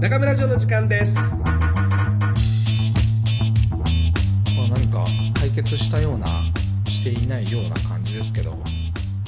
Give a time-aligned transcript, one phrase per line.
[0.00, 1.18] 中村城の時間です。
[1.18, 1.44] ま
[4.64, 5.04] あ、何か
[5.38, 6.26] 解決したような
[6.86, 8.56] していないような感じですけど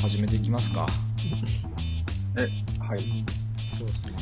[0.01, 0.87] 始めていきますか。
[2.39, 2.49] え、
[2.83, 3.23] はい。
[3.79, 4.15] そうですね。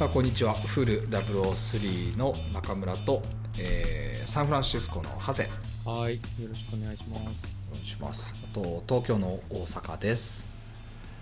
[0.00, 0.54] あこんにちは。
[0.54, 3.22] フル003の中村と、
[3.58, 5.50] えーサンフランシスコのハゼ
[5.86, 7.22] はい、よろしくお願いします。
[7.70, 8.34] お願いします。
[8.42, 10.46] あと東京の大阪です。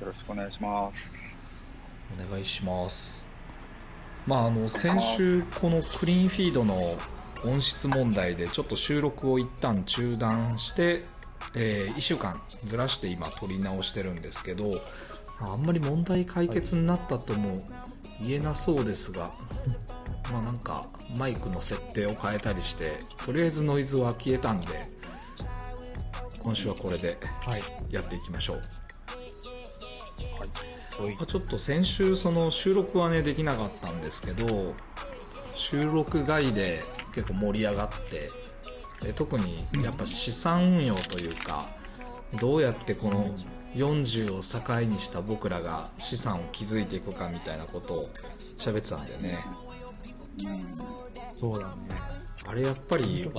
[0.01, 1.16] よろしくお願いします。
[2.15, 3.29] お願いします
[4.27, 6.75] まああの先週このクリーンフィードの
[7.45, 11.03] 音質問題でちょっと収録を一旦中断して、
[11.55, 14.65] え1週間ずらして今撮り直してるんですけど
[15.39, 17.51] あんまり問題解決になったとも
[18.21, 19.31] 言えなそうですが
[20.33, 24.67] まあなんかマイクの設定を変えたりしてとりあえずノイズは消えたんで
[26.43, 27.63] 今週はこれではい。
[27.91, 30.76] やっていきましょうはい。
[30.99, 34.75] まあちょっと先週その収録はねできなかったんですけど
[35.55, 36.83] 収録外で
[37.15, 38.31] 結構盛り上がって
[39.03, 41.67] で特にやっぱ資産運用というか
[42.41, 43.35] どうやってこの
[43.75, 48.11] 40を境にした僕らが資産を築いていくかみたいなことを
[48.57, 49.39] 喋ってたんだよね。
[51.33, 51.75] そうだね。
[52.47, 53.31] あれやっぱり。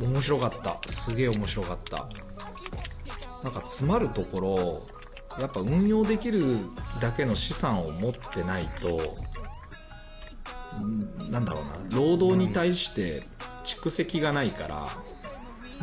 [0.00, 2.08] 面白かったすげえ面白かった。
[3.42, 4.80] なんか詰まるところ
[5.38, 6.58] やっぱ運用できる
[7.00, 9.16] だけの資産を持ってないと
[11.30, 13.22] なんだろうな労働に対して
[13.64, 14.86] 蓄積がないから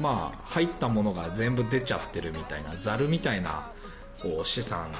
[0.02, 3.70] まあ入ったものが全部出ちゃってるみたいなザルみたいな
[4.22, 4.92] こう資産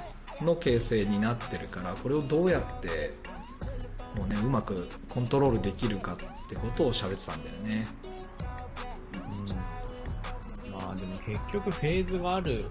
[0.42, 3.14] の形成になってるからこれをどうやって
[4.18, 6.16] もうねうまくコントロールできるかっ
[6.50, 7.88] てことを喋ってたんだよね
[10.66, 10.72] うん。
[10.72, 12.66] まあでも結局フェーズがある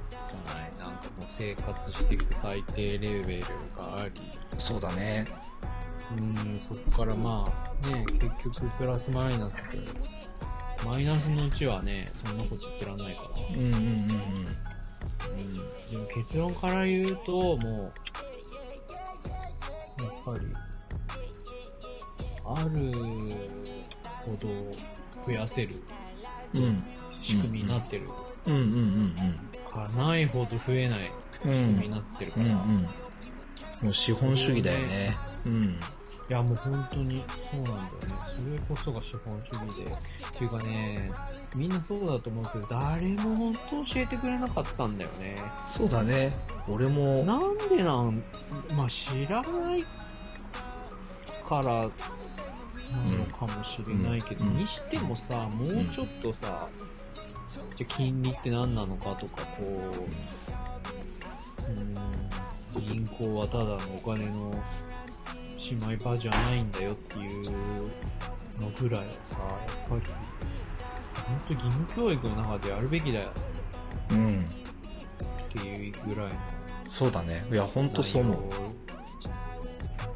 [1.39, 3.41] 生活していく最低レベル
[3.77, 4.13] があり。
[4.59, 5.27] そうだね
[6.19, 9.79] うん、そこからまあね、結局プラスマイナスで、
[10.87, 13.29] マイナスのうちはね、そんなこと言ってらんないから。
[13.57, 14.45] うんうんうんうんうん。
[15.91, 17.93] でも結論から言うと、もう、やっ
[20.25, 20.47] ぱり、
[22.45, 22.93] ある
[24.25, 24.49] ほど
[25.25, 25.83] 増やせる
[26.55, 28.07] うんうん仕組みになってる
[28.47, 29.15] うんうんうん
[29.73, 32.83] から、ないほど増えないうん仕組みになってるから、うんうん。
[33.83, 35.17] もう資本主義だよね。
[35.45, 35.79] うん。
[36.29, 37.89] いやもう本当にそうなんだよね。
[38.37, 39.85] それこそが資本主義で。
[39.85, 41.11] っていうかね、
[41.55, 45.37] みんなそうだと思うけど、誰も本当教えてくれなかったんだよね。
[45.69, 46.37] そうだね。
[46.69, 47.25] 俺も。
[47.25, 48.23] なんでなん、
[48.77, 49.85] まあ知らない
[51.45, 51.91] からなの
[53.27, 54.57] かもしれないけど、うん。
[54.57, 56.67] にしてもさ、もうちょっとさ、
[57.77, 60.46] じゃあ金利って何なのかとか、こう、
[61.69, 64.51] うん、銀行はただのお金の
[65.71, 67.43] 姉妹場じゃないんだよっていう
[68.61, 70.03] のぐらいはさ、やっぱり、
[71.27, 73.31] 本当義務教育の中でやるべきだよ
[74.11, 74.35] うん。
[74.35, 74.39] っ
[75.51, 76.39] ていうぐらいの。
[76.89, 77.45] そうだね。
[77.51, 78.37] いや本当そう思う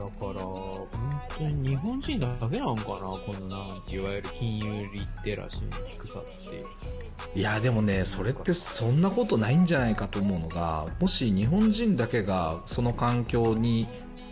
[0.00, 0.88] だから、本
[1.37, 7.38] 当に日本人だけなのかなこのないわゆる金融リテラシーの低さって。
[7.38, 13.87] いやでもねそれってそんなことないんじゃないかと思うのがもし日本人だけがその環境に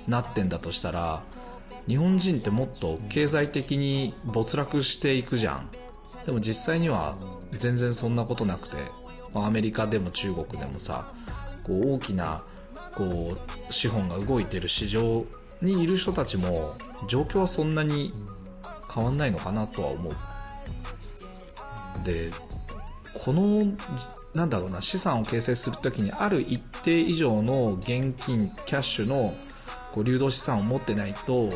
[0.08, 1.22] なってんだとしたら
[1.86, 5.70] 日本人ってもっと経済的に没落していくじゃん
[6.26, 7.14] でも実際には
[7.52, 8.76] 全然そんなことなくて
[9.32, 11.12] まアメリカでも中国でもさ
[11.62, 12.42] こう大きな
[12.94, 13.36] こ
[13.68, 15.24] う資本が動いてる市場
[15.62, 16.76] にいる人たちも
[17.08, 18.12] 状況はそんなに
[18.92, 20.16] 変わんないのかなとは思う。
[22.04, 22.30] で
[23.24, 23.64] この
[24.34, 29.34] なんだろうな資産を形成するときにある一定以上の現金キャッシュの
[29.92, 31.50] こう流動資産を持ってないと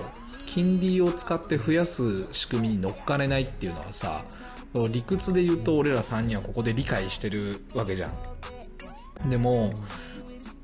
[0.46, 4.24] 金利を使って増やす仕組みに乗っかれないっていうのはさ
[4.74, 8.10] 理屈で言うと俺ら3人はここで理解してるわけじゃ
[9.24, 9.30] ん。
[9.30, 9.70] でも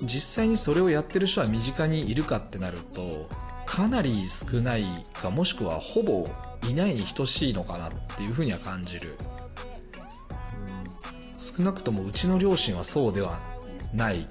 [0.02, 3.28] 実際にそれをやってる人は身近にいるかってなると
[3.66, 6.26] かなり少ないかもしくはほぼ
[6.68, 9.16] いないに等しいのかなっていうふうには感じる。
[11.38, 13.40] 少なくともうちの両親はそうでは
[13.92, 14.26] ない、うん。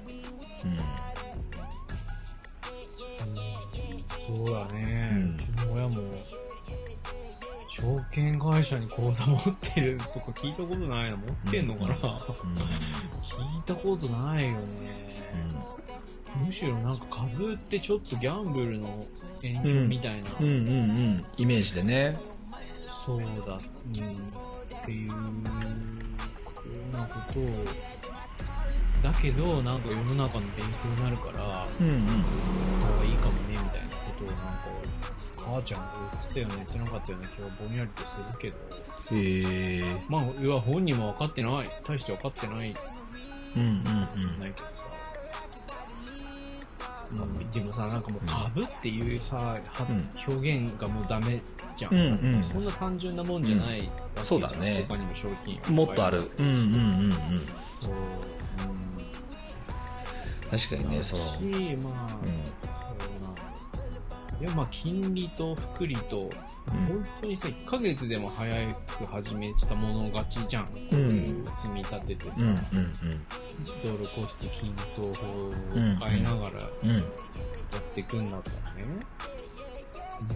[4.26, 4.97] そうだね。
[7.80, 11.16] 証券会社に口座持ってるとか聞いたことないな。
[11.16, 12.00] 持ってんのかな、聞
[13.58, 15.08] いたことないよね。
[16.44, 19.06] むしろなんか株ってちょっとギャンブルの
[19.42, 20.72] 延長みたいな、うん、うんうんう
[21.18, 21.20] ん。
[21.36, 22.16] イメージでね。
[23.06, 23.60] そうだ、うん、っ
[24.84, 25.14] ていうよ
[26.92, 27.44] うなことを、
[29.02, 31.96] だけど、なんか世の中の勉強になるから、うんうん。
[31.96, 34.68] いいかもね、みたいなことなんか、
[35.48, 38.58] 母ちゃんが言ってたよね、言ってなかったような気がぼんやりとするけど、
[39.12, 40.04] へえ。
[40.08, 42.74] まあ、要は本人も分かってない、大して分かってない、
[43.56, 44.40] うんうんうん。
[44.40, 44.84] ないけどさ。
[47.10, 49.56] うん、でもさ、なんかもう株っていうさ、は
[49.88, 50.34] うん。
[50.34, 51.40] 表現がもうダメ
[51.74, 51.94] じゃん。
[51.94, 52.00] うん
[52.34, 52.44] うん。
[52.44, 54.84] そんな単純なもんじゃないわけじゃん、そうだね。
[54.86, 56.30] 他にも賞金もっとある。
[56.38, 56.42] う。
[56.42, 57.12] んうんうんうん。
[57.12, 57.94] そう、
[60.50, 62.47] 確かにねそのし、まあ、うん。
[64.40, 66.30] いや、まあ、金利と福利と、
[66.68, 66.86] うん。
[66.86, 70.66] 本当にさ、1ヶ月でも早く始めたもの勝ちじゃん。
[70.66, 72.56] こういう積み立ててさ、うんうん
[73.82, 76.90] ドルコスト均等法を使いながらやうん。
[76.90, 76.98] うん。
[76.98, 77.02] っ
[77.94, 78.84] ていくんだったらね。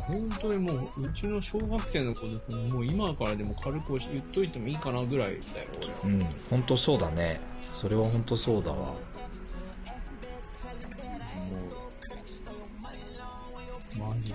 [0.06, 5.94] 本当にもう、うちの小学生の子でもう今からでも軽く言っといてもいいかなぐらいだよ、俺は。
[6.04, 6.20] うん。
[6.50, 7.40] 本当そうだね。
[7.72, 8.94] それは本当そうだわ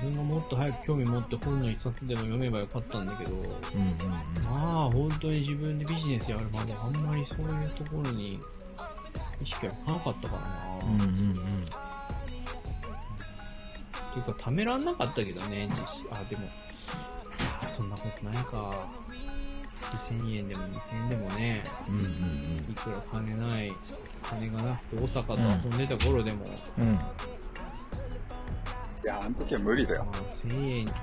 [0.02, 3.48] 自分がもっと早く興味持って本の一冊でも読めばよかったんだけど、うんうん
[4.44, 8.40] まあ本当に自分でビジネスやるまであんまりそういうところに
[9.42, 10.86] 意識がいかなかったからな。
[10.86, 11.88] うんうんうん
[14.10, 16.06] っていうか、ためらんなかったけどね、実施。
[16.10, 16.44] あ、でも、
[17.70, 18.88] そんなことないか。
[19.96, 22.04] 月1000円でも2000円でもね、うんうん
[22.70, 23.74] いくら金ない、
[24.24, 26.46] 金がなくて大阪と遊んでた頃でも、
[26.80, 27.00] うん
[29.08, 30.18] や、あの時は無理だよま。
[30.18, 30.94] あ1000円、ま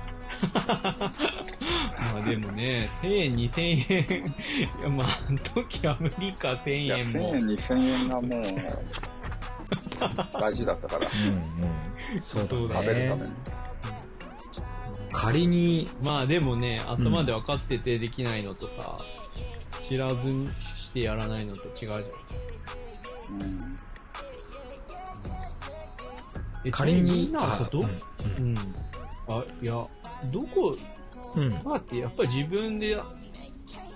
[2.17, 3.61] あ でもね、1000円、2000
[4.11, 7.35] 円、いやまあ、あの時は無理か、1000いや、円1000も。
[7.35, 8.43] 円、2000円がもう、
[10.39, 13.33] 大事だったから、うんうんそうそうだね食べるために。
[15.11, 18.97] 仮にまあでもね、頭で分かっててできないのとさ、
[19.81, 22.01] 知らずにしてやらないのと違うじゃん。
[23.41, 23.74] うん。
[26.65, 27.87] え仮にみんなはさ、ど、あ
[28.39, 28.55] うん。
[29.27, 29.73] あ、いや、
[30.31, 30.75] どこ、
[31.35, 31.43] うん。
[31.43, 32.99] うんだってやっぱり自分で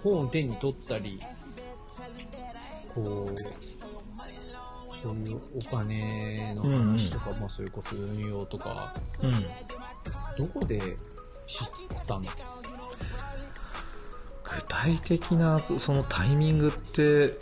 [0.03, 1.19] 本を手に取ったり、
[2.93, 3.05] こう、
[5.01, 8.93] そういうお金の話とか、まあそれこそ運用とか、
[9.23, 9.31] うん。
[10.37, 10.77] どこで
[11.47, 11.67] 知っ
[12.07, 12.21] たの？
[12.21, 12.27] 具
[14.67, 17.37] 体的なそのタイミングって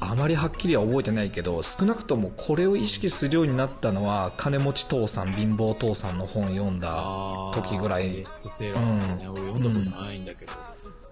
[0.00, 8.10] あまりはっきりは覚えてないけど少なくともこれを意識するようになったのは金持ち父さん貧乏父さんの本読んだあ時ぐらい。
[8.10, 10.52] ベストセラーね、俺読んだことないんだけど。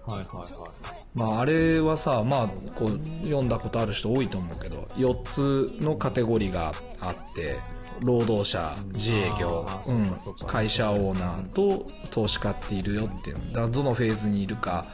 [0.05, 1.05] はいはいはい。
[1.13, 7.59] まああれはさまあこう読んだことある人多いと思うけど4つのカテゴリーがあって
[8.03, 10.15] 労働者自営業うん
[10.47, 13.37] 会社オーナーと投資家っているよっていう。
[13.53, 14.85] だどのフェーズにいるか、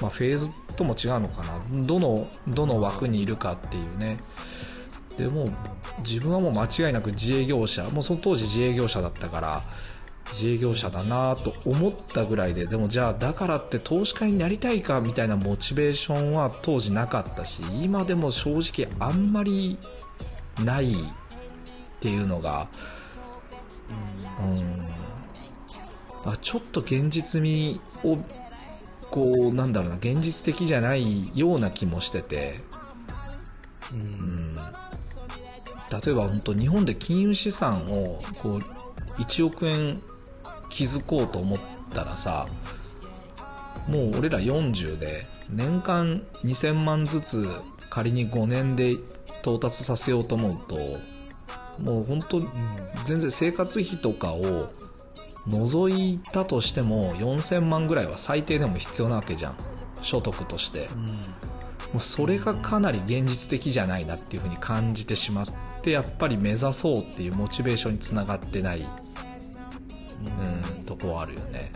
[0.00, 1.60] まあ、フェーズとも違うのかな。
[1.84, 4.16] どのどの枠にいるかっていうね。
[5.16, 5.48] でも
[5.98, 7.84] 自分はもう間違いなく自営業者。
[7.90, 9.62] もうその当時自営業者だったから
[10.32, 19.78] 自営業者だなと思ったぐらいででもじゃあだからって投資家になりたいかみたいなモチベーションは当時なかったし今でも正直あんまり
[20.64, 20.96] ないっ
[22.00, 22.68] ていうのが
[24.44, 24.88] うん。
[26.24, 28.16] あちょっと現実味を
[29.10, 32.60] こうなんだろうな現実的じゃないような気もしてて。
[33.92, 34.00] うん。
[34.00, 34.54] うん。
[34.54, 38.58] 例えば本当日本で金融資産をこう
[39.20, 39.98] 1億円
[40.68, 41.58] 築こうと思っ
[41.94, 42.46] たらさ
[43.88, 47.48] もう俺ら40で年間2000万ずつ
[47.88, 48.92] 仮に5年で
[49.40, 50.76] 到達させようと思うと
[51.82, 52.40] もう本当
[53.04, 54.66] 全然生活費とかを
[55.48, 59.54] 除いたとしても4000万ぐらいは最低でも必要なわけじゃん。
[60.02, 60.86] 所得として。
[60.94, 61.06] うん。
[61.06, 61.12] も
[61.96, 65.46] うそれがかなり現実的じゃないなっていうふうに感じてしまっ
[65.80, 71.72] てやっぱり目指そうっていうモチベーションにつながってない、うん、とこはあるよね。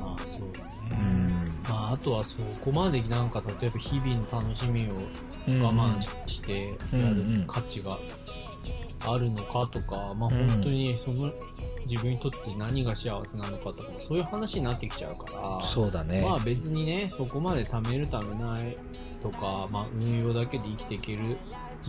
[0.00, 1.12] まあそうだうね。
[1.12, 1.44] ん。
[1.68, 4.94] まああとはそこまでなんか例えば日々の楽しみを
[5.62, 7.98] 我慢ししてやる価値が
[9.06, 10.48] あるのかとか、まあうん。
[10.48, 11.30] 本当にその
[11.86, 16.22] 自分にとって何が幸せなのかとか、そういう話になってきちゃうから、そうだね。
[16.22, 18.76] まあ別にね、そこまで貯める貯めない
[19.22, 21.38] とか、まあ運用だけで生きていける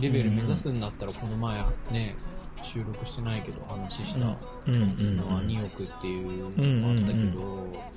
[0.00, 2.14] レベル目指すんだったら、この前ね、
[2.62, 4.36] 収録してないけど話した
[4.66, 4.74] うん。
[4.74, 5.16] うん。
[5.16, 7.90] のは2億っていうのもあったけど、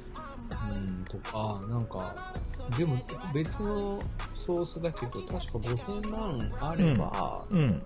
[0.71, 2.33] うん、とか、なんか、
[2.77, 2.97] でも
[3.33, 3.99] 別の
[4.33, 7.81] ソースだけど、確か5000万あれば、うん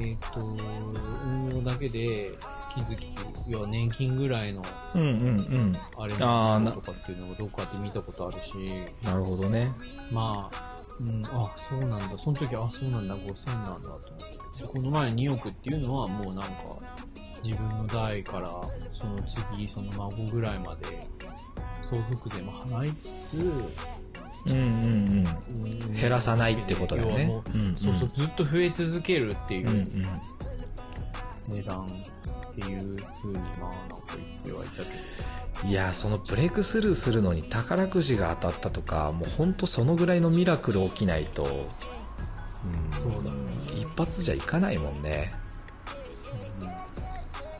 [0.00, 4.62] えっ、と、運用だけで月々、要は年金ぐらいの
[4.94, 5.76] うんうんうん。
[5.98, 6.72] あれあーな。
[6.72, 8.54] とかっていうのをどっかで見たことあるし、
[9.04, 9.72] なるほどね。
[10.12, 12.18] まあ、うん、あ、そうなんだ。
[12.18, 14.62] その時、あ、そうなんだ、5000なんだと思って。
[14.62, 16.48] でこの前2億っていうのはもうなんか、
[17.42, 18.48] 自分の代から、
[18.92, 21.08] その次、その孫ぐらいまで、
[21.82, 23.52] 相続税も払いつつ、
[24.46, 25.26] うんうんうん。
[25.66, 27.28] うん減らさないってことだよね。
[27.76, 29.70] そうそう、ずっと増え続けるっていう。
[29.70, 30.04] うんうん
[31.48, 31.88] 値段っ
[32.54, 34.82] ていう風に、まあ、なんか言ってはいたけ
[35.62, 41.52] ど、いやそのブレイクスルーするのに宝くじが当たったとかもう本当そのぐらいのミラクル起きないと、うん、
[42.92, 43.36] そうだね。
[43.78, 45.32] 一発じゃいかないもんね。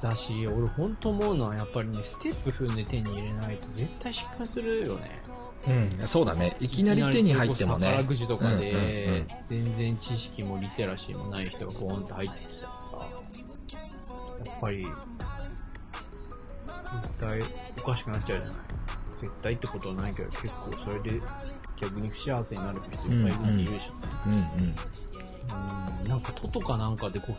[0.00, 5.22] だし、俺本当思うのはやっぱりね、ステップ踏んで手に入れないと絶対失敗するよね。
[5.66, 6.56] うんそうだね。
[6.60, 13.06] いきなり手に入ってもね宝くじとかで、全然知識もリテラシーもない人がボーンと入ってきたらさ、
[14.44, 14.86] やっぱり、
[17.02, 17.40] 絶対
[17.78, 18.56] おかしくなっちゃうじゃない。
[19.18, 21.20] 絶対ってことはないけど、結構それで
[21.80, 23.90] 逆に不幸せになる人いっぱいいるって言うし、
[24.26, 24.38] うんうん
[26.00, 27.32] うん、なんかトトかなんかでこう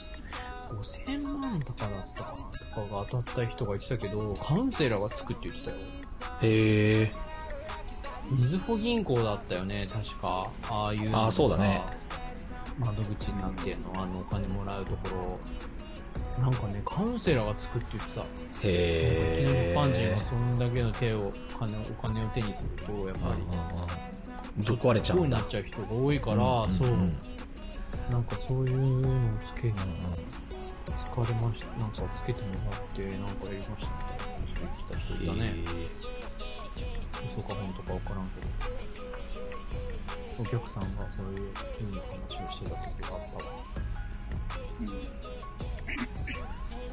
[0.74, 5.78] 5000万とかだったかなとかが当たった人が言ってたけど、カウンセラーがつくって言ってたよ。
[6.42, 7.12] へえ
[8.32, 10.50] みずほ銀行だったよね、確か。
[10.70, 12.20] ああいうのあーそうだねさ
[12.80, 15.40] 窓口になってんの、あの、お金もらうところ。
[16.42, 18.22] なんかね、カウンセラーがつくって言ってた。
[18.22, 18.26] へ
[18.64, 27.14] え一般人がそんだけの手を、お金をお金を手にすると、やっぱり、ぶっ壊れちゃうになっちゃう人が多いから、そう、んん
[28.12, 31.78] なんかそういうのをつけ、疲れました。
[31.80, 35.54] なんかつけてもらって、なんかやりましたみたいな話を言ってた人いたね。
[37.32, 38.48] 嘘か本当か分からんけど。
[40.38, 43.52] お客さんがそういう風に話をしてた時があったわ。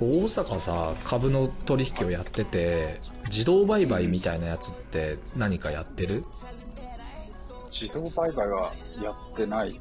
[0.01, 6.23] 大阪さ株の取引をやってて自動売買みたいなやつって何かやってる？
[7.73, 8.73] 自動売買は
[9.03, 9.81] やってない。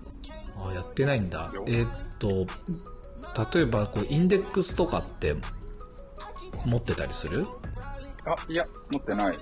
[0.58, 1.90] あやってないんだよえーっ
[2.20, 2.48] と
[3.56, 5.36] 例えばこうインデックスとかって
[6.66, 7.48] 持ってたりする？
[8.26, 9.40] あ、いや、持ってない。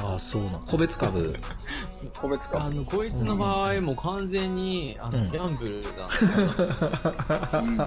[0.00, 1.34] ああそうな個別株。
[2.20, 2.64] 個別か。
[2.64, 7.80] あの、こいつの場合も完全に、あの、うんギャンブルだうん。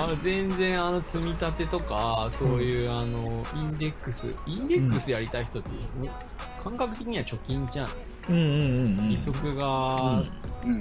[0.00, 4.34] あの全然あの積み立てとかそういうあのインデックス。
[4.46, 5.70] インデックスやりたい人って、
[6.62, 7.88] 感覚的には貯金じゃん。
[8.30, 9.08] うんうんうんうん。
[9.10, 10.22] 利息が
[10.64, 10.80] うん。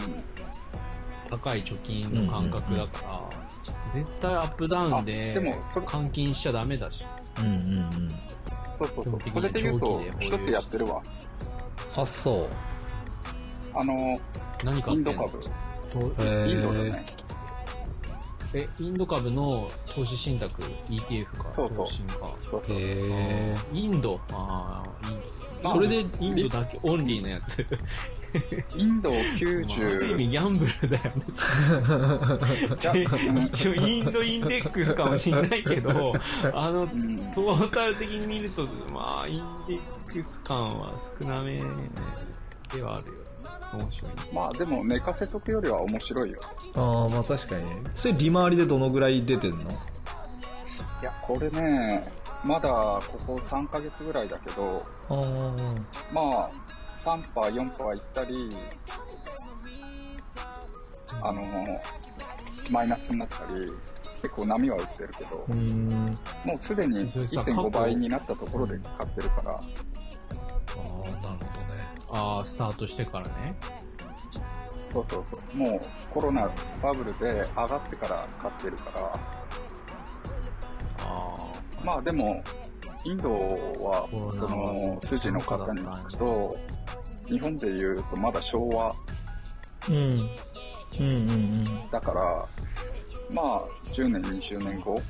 [1.30, 3.22] 高い貯金の感覚だから、
[3.90, 5.36] 絶対アップダウンあで
[5.74, 7.06] 換金しちゃダメだし。
[7.40, 8.10] うんうんうん
[8.80, 9.20] そうそうそう。
[9.34, 11.02] そにれで言うと一つやってるわ。
[11.96, 12.48] あそう。
[13.74, 14.20] あの、
[14.64, 15.24] 何かインド株。
[15.30, 17.06] インドだーね。
[18.54, 21.54] えインド株の投資信託 ETF か？
[21.54, 21.86] そうそう。
[21.86, 22.14] 投信か。
[22.42, 22.78] そうそう。
[22.78, 24.20] へえインド？
[24.32, 25.28] ああインド
[25.64, 27.66] まあそれでインドだけオンリーのやつ
[28.76, 31.12] インドまあ、ある意90、味ギャンブルだよね。
[33.46, 36.14] 一応インドインデックスかもしんないけど、
[36.54, 37.18] あの、うん。
[37.32, 38.64] トータル的に見ると、
[38.94, 39.80] まあ、インデッ
[40.12, 41.60] クス感は少なめ
[42.74, 43.14] ではあるよ。
[43.74, 44.14] 面白い。
[44.34, 46.40] まあでも寝かせとくよりは面白いよ。
[46.76, 49.58] ああまあ確かにねそれ利回りでどのぐらい出てんの？
[51.02, 52.08] いや、これね、
[52.44, 55.22] まだここ3ヶ月ぐらいだけど、ああ
[56.14, 56.50] まあ、
[57.06, 58.50] 3パー、4パーいったり、
[61.22, 61.44] あの、
[62.72, 63.62] マイナスになったり、
[64.24, 65.88] 結構波は打ってるけど、うん。
[65.88, 69.70] もうすでにそれさ1.5倍になったところで買ってるから、ああなる
[70.82, 71.88] ほどね。
[72.10, 73.56] ああ、スタートしてからね。
[74.92, 75.58] そうそうそう。
[75.58, 75.82] もう
[76.12, 76.50] コロナ
[76.82, 79.14] バブルで上がってから買ってるから、
[81.04, 81.38] あ
[81.84, 82.42] まあでも、
[83.04, 86.58] インドはその、筋の方に聞くと、
[87.28, 88.96] 日本で言うとまだ昭和。
[89.90, 89.96] うん。
[89.96, 90.10] うん
[91.00, 92.22] うんうんだから、
[93.34, 95.02] まあ、10年、20年後考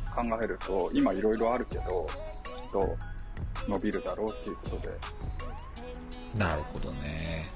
[0.44, 2.08] えると、今いろいろあるけど、
[2.62, 2.98] きっと
[3.68, 4.90] 伸びるだろうっていうことで、
[6.38, 7.50] なるほどね。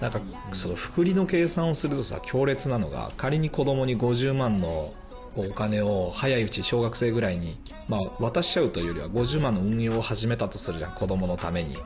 [0.00, 0.20] なんか
[0.52, 4.92] その複利の計算をするとさ強烈なのが仮に子供に50万の
[5.36, 7.58] お金を早いうち小学生ぐらいに、
[7.88, 11.76] まあ、渡しちゃうというよりは50万の運用を始めたとするじゃん子供のために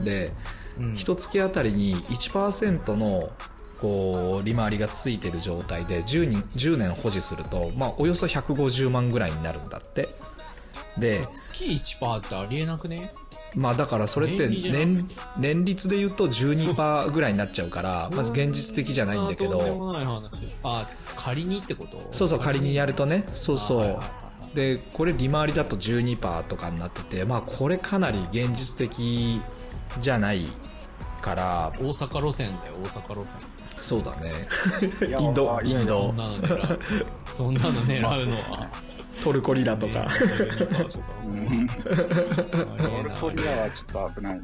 [0.00, 0.32] で
[0.78, 0.82] あ。
[0.82, 0.94] うん。
[0.96, 3.30] 一月あたりに1%の
[3.80, 10.14] こう利回りがついてる状態で 10, 人10年保持すると、まあ、およそ150万ぐらいになるんだって。
[10.98, 13.12] で月1%ってありえなくね？
[13.54, 19.92] まあだからそれって年年年率で言うと12%ぐらいになっちゃうからまず現実的じゃないんだけど。
[20.64, 20.86] あ、
[21.16, 22.08] 仮にってこと？
[22.10, 22.74] そうそう仮に。
[22.74, 23.24] やるとね。
[23.32, 23.78] そうそう。
[23.78, 23.98] はい
[24.54, 29.42] でこれ利回りだと12%とかになっててまあこれかなり現実的
[30.00, 30.46] じゃない
[31.20, 33.40] から大阪路線だよ、大阪路線。
[33.80, 34.32] そうだね
[35.18, 36.80] インドまあインドそんなの狙う。
[37.26, 38.68] そんなの狙うのは。
[39.20, 40.06] トルコリラとか。
[41.30, 41.74] うんト
[43.02, 44.42] ルコリアはちょっと危ないね。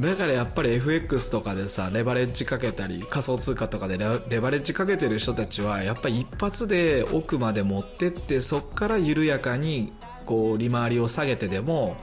[0.00, 9.92] だからやっぱり FX とかでさレバレッジかけたり仮想通貨とかでレレバレッジかけてる人たちはやっぱり一発で奥まで持ってってそこから緩やかに
[10.24, 11.96] こう利回りを下げてでも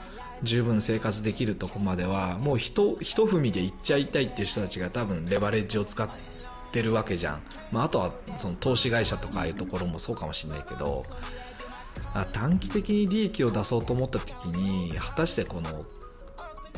[0.45, 6.09] 十分生活できるとこまではもうひと踏みでいっちゃいたいっていう人たちが多分レバレッジを使っ
[6.71, 11.03] てるわけじゃん、まあ、あとはその投資会社とかああいうところもそうかもしれないけど
[12.31, 15.83] 短期的に利益を出そうと思った時に果たしてこの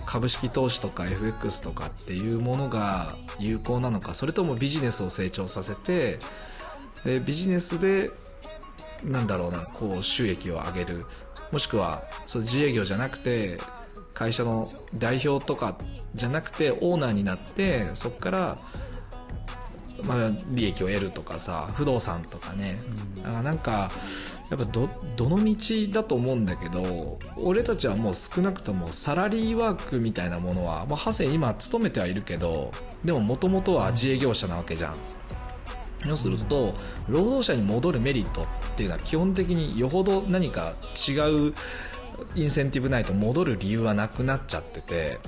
[0.05, 6.19] 株式投資とか FX とかっていうものが有効なのかそれともビジネスを成長させて
[7.03, 8.11] でビジネスで
[9.03, 11.05] なんだろうなこう収益を上げる。
[11.51, 13.57] もしくはそう自営業じゃなくて
[14.13, 15.77] 会社の代表とか
[16.15, 18.57] じゃなくてオーナーになってそこから
[20.03, 22.79] まあ、利益を得るとかさ不動産とかね、
[23.25, 23.89] うん、なんか
[24.49, 25.55] やっぱどどの道
[25.91, 32.71] だと思うんだけど俺たちはもう少なくともサラリーワークみたいなものは、まあ、ハセ今勤めてはいるけど
[33.03, 34.95] でももともとは自営業者なわけじゃん。
[36.05, 36.73] 要すると
[37.09, 38.43] 労働者に戻るメリット。
[38.43, 38.45] っ
[38.77, 40.73] ていうのは基本的によほど何か
[41.09, 41.13] 違
[41.49, 41.53] う
[42.35, 45.19] インセンティブないと戻る理由はなくなっちゃってて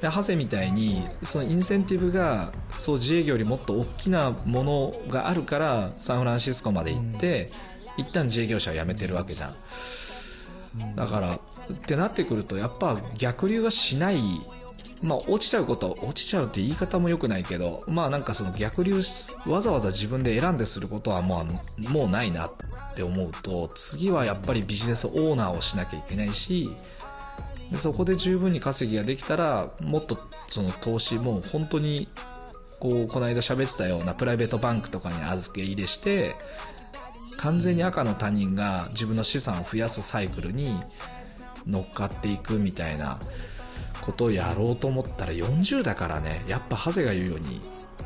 [0.00, 7.50] でハセみたいにそのインセンティブがそう自営業よりもっと大きなものがあるからサンフランシスコまで行って、
[7.96, 10.94] 一旦自営業者を辞めてるわけじゃん。
[10.94, 14.20] だから、ってなってくると、やっぱ逆流はしない、
[15.02, 19.00] まあ落ちちゃうこと、落ちちゃうって言い方も良くないけど、まあなんかその逆流
[19.46, 21.46] わざわざ自分で選んですることはも
[21.88, 22.52] う、もうないなっ
[22.94, 26.70] て思うと、次はやっぱりビジネスオーナーをしなきゃいけないし、
[27.70, 32.08] でそこで十分に稼ぎができたら、もっとその投資も本当に、
[32.78, 36.34] こう、この間喋ってたようなプライベートバンクとかに預け入れして、
[37.36, 40.78] 完全に赤の他人が自分の資産を増やすサイクルに
[41.66, 43.18] 乗っかっていくみたいな
[44.06, 47.60] ことをやろうと思ったら40だからねやっぱハゼが言うように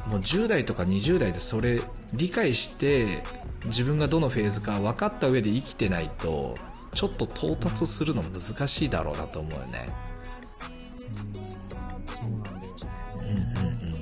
[0.09, 1.81] もう10代とか20代でそれ
[2.15, 3.23] 理解して
[3.67, 6.55] 自分がどのフェーズか分かった上で生きてないと
[6.95, 9.89] ちょっと到達するの難しいだろうなと思うよね。
[12.07, 12.41] そうなん。
[13.23, 14.01] うんうん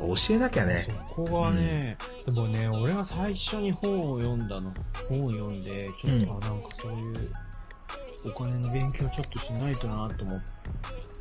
[0.00, 0.86] 教えなきゃね。
[1.08, 4.72] そこがね、うん、でもね、俺が最初に本を読んだの、
[5.10, 7.30] 本を読んで、ちょっと、うん、なんかそういう、
[8.24, 10.42] お金の勉強ちょっとしないとなと思っ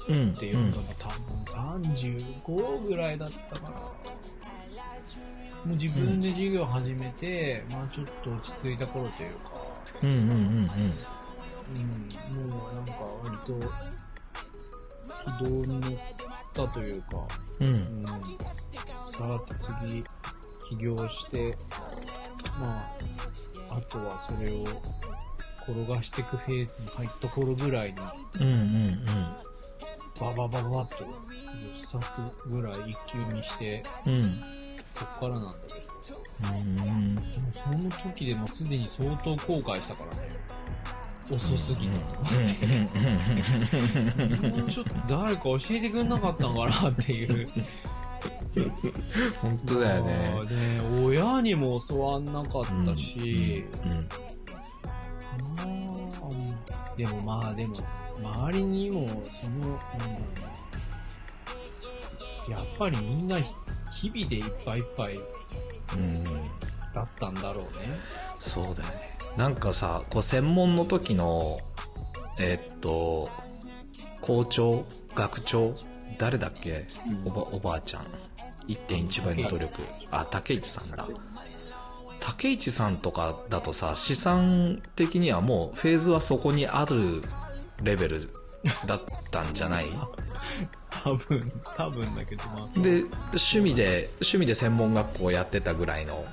[0.08, 0.72] て読ん。
[0.72, 3.80] だの、多分35ぐらいだったかな。
[3.80, 3.86] も
[5.66, 9.42] う自分で授業始めて、まあちょっと落ち着いた頃というか、
[10.04, 10.30] うんうんうん。
[10.32, 10.70] うん。
[11.72, 13.60] うん、もうなんか割と、
[15.38, 15.92] 軌道に乗っ
[16.54, 17.28] たというか、
[17.60, 20.04] うん、うん、さて次、
[20.70, 21.56] 起業して、
[22.60, 24.64] まあ、あとはそれを
[25.68, 27.98] 転がしていくフェーズに入った頃ぐらいに、
[28.40, 29.49] うんうんうん。
[30.20, 34.24] ババババッと10冊ぐらい一級にして、うん、
[34.94, 35.90] そっからなんだけど。
[36.52, 37.16] うん。
[37.16, 37.22] でも
[37.54, 40.30] その時でもすでに相当後悔したからね。
[41.32, 42.34] 遅すぎたと思っ
[44.42, 44.60] て。
[44.60, 46.10] もうちょっと誰か教えてくん。
[46.10, 47.48] なかったのかなっていう。
[49.42, 50.12] 本当だよね。
[50.12, 52.26] ね親にも教わん。
[52.26, 53.92] なかったし、うん。
[53.92, 53.98] うん。
[55.74, 55.79] うん
[57.00, 57.78] でもまあでも、
[58.22, 60.26] 周りにも、その、なんだろ
[62.48, 62.58] うな。
[62.58, 65.14] やっぱりみんな日々でいっぱいいっぱい
[66.94, 67.70] だったんだろうね。
[68.38, 69.18] そうだよね。
[69.38, 71.62] なんかさ、こう専門の時の、
[72.38, 73.30] えー、っと、
[74.20, 74.84] 校長、
[75.16, 75.74] 学長、
[76.18, 78.04] 誰だっけ、うん、おばおばあちゃん。
[78.68, 79.84] 1.1倍の努力。
[80.12, 81.08] あ、竹市さんだ。
[82.30, 87.22] 竹市さんとかだとさ、資産的にはもうフェーズはそこにある
[87.84, 88.22] レベル
[88.86, 89.86] だったんじゃない？
[91.04, 92.80] 多分、多分だけどまあ。
[92.80, 96.24] で、趣味で、趣味で専門学校やってたぐらいの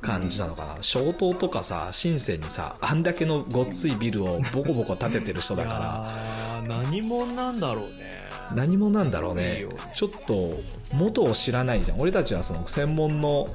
[0.00, 6.62] 感じなのかな、うん、とかさ深センにさあんだけのごっついビルをボコボコ建ててる人だから。
[6.66, 8.28] 何者なんだろうね。
[8.54, 9.66] 何者なんだろうね。
[9.94, 10.60] ちょっと
[10.92, 12.00] 元を知らないじゃん。
[12.00, 13.46] 俺たちはその専門の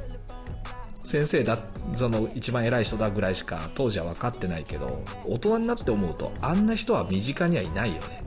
[1.12, 1.58] 先生だ
[1.98, 8.24] その一番偉い人だぐらいしか当時は分かってないけど大人になって思うとあんな人は身近にはいないよね。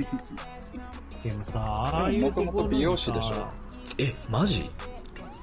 [1.22, 3.46] でもさああいうもともと美容師でしょ。
[3.98, 4.70] えマジ？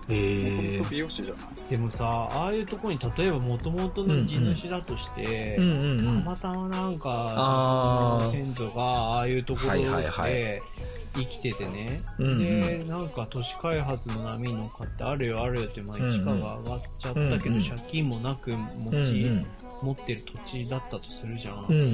[0.09, 1.69] え美容師じゃない。
[1.69, 6.23] でもさ、ああいうとこに例えば元々の地主だとして、うんうんうん。
[6.23, 10.31] たまたまなんか、先祖がああいうところはいはいはい。
[10.31, 10.61] で
[11.17, 12.41] 生きててね、うんうん。
[12.41, 17.63] で、なんか都市開発の波に乗っかってあるよあるよって、まあ、地価が上がっちゃったけど、うんうん。
[17.63, 19.47] 借金もなく持うんち、
[19.83, 21.65] 持ってる土地だったとするじゃん。
[21.67, 21.85] うんうんう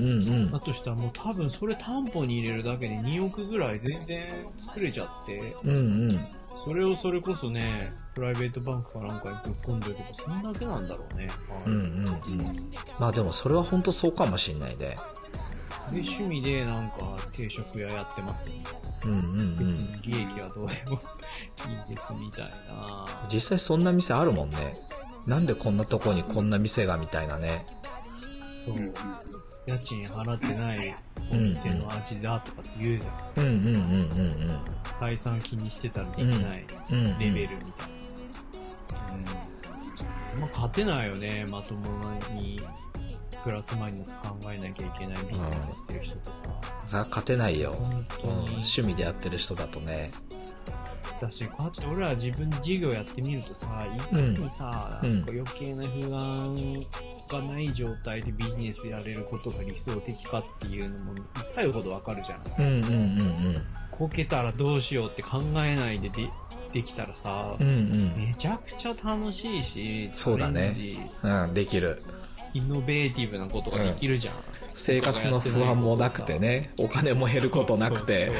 [0.47, 0.51] ん。
[0.51, 5.79] だとしたらもう多分それ担保に入れるだけで2億ぐらい全然作れちゃって、うんう
[6.13, 6.27] ん。
[6.65, 11.27] それをそれこそね、プライベートバンクかなんかにぶっ込んでるけど、そんだけなんだろうね。
[11.65, 12.39] うんうんうん。
[12.99, 14.95] まあでもそれは本当そうかもしんないね
[15.91, 18.63] で、趣味でなんか定食屋やってます、ね。
[19.05, 21.01] うんうんう別んに利益はどうでも
[21.69, 23.05] いいですみたいな。
[23.31, 24.79] 実際そんな店あるもんね
[25.27, 27.65] なんでこんなとこにこんな店がみたいなね
[28.65, 28.93] そううんうん
[29.65, 30.95] 家賃払ってない
[31.31, 33.45] お店の味だとかって言うじゃん。
[33.45, 33.75] うんうんうんう
[34.51, 37.87] ん採算気にしてたらできないうんうんレベルみたい
[39.07, 39.13] な。
[39.15, 40.41] うん。
[40.41, 41.81] まあ、勝てないよね、まとも
[42.39, 42.59] に。
[43.43, 46.87] プラスマイナス考えなきゃいけないビジネスやってる人とさ。
[46.87, 47.75] さあ勝てないよ、
[48.23, 48.49] うん、に。
[48.51, 50.11] 趣味でやってる人だとね。
[51.21, 55.09] だし、こうやって俺ら自分で事業やってみるとさ、いかにさ、うん。
[55.09, 56.85] なんか余計な不安
[57.29, 61.13] がない状態でビジネスやれることが理想的かっていうのも
[61.53, 62.65] 痛いほどわかるじゃん。
[62.65, 62.97] うんうんう
[63.59, 63.65] ん。
[63.91, 66.29] こけたらどうしようって考えないでで
[66.73, 67.75] できたらさ、うんうん。
[67.75, 70.75] うんめちゃくちゃ楽しいし、そうだね。
[71.23, 72.01] うんできる
[72.53, 74.35] イノベーティブなことができるじゃん。
[74.75, 76.71] 生活の不安もなくてね。
[76.77, 78.31] お金も減ることなくて。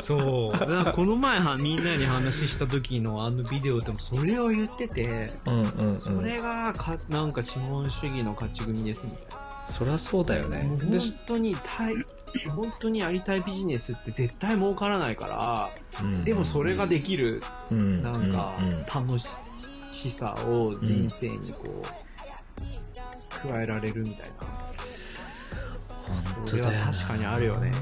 [0.00, 0.52] そう。
[0.52, 6.00] だからこの前はみんなに話した時のあのビデオでもそれを言ってて、うんうんうん。
[6.00, 9.22] それがか、なんか資本主義の勝ち組ですみたい
[9.68, 10.58] そりゃそうだよな。
[10.58, 11.94] ね本で当にたい、
[12.48, 15.70] 本当にやりたいビジネスって絶対儲からないから、
[16.02, 18.70] うんでもそれができる、うんなんかうん。
[18.70, 19.18] うん楽
[19.90, 22.15] しさを人生にこう、
[23.48, 24.66] 加えられるみたいな。
[26.46, 27.72] それは確かにあるよね。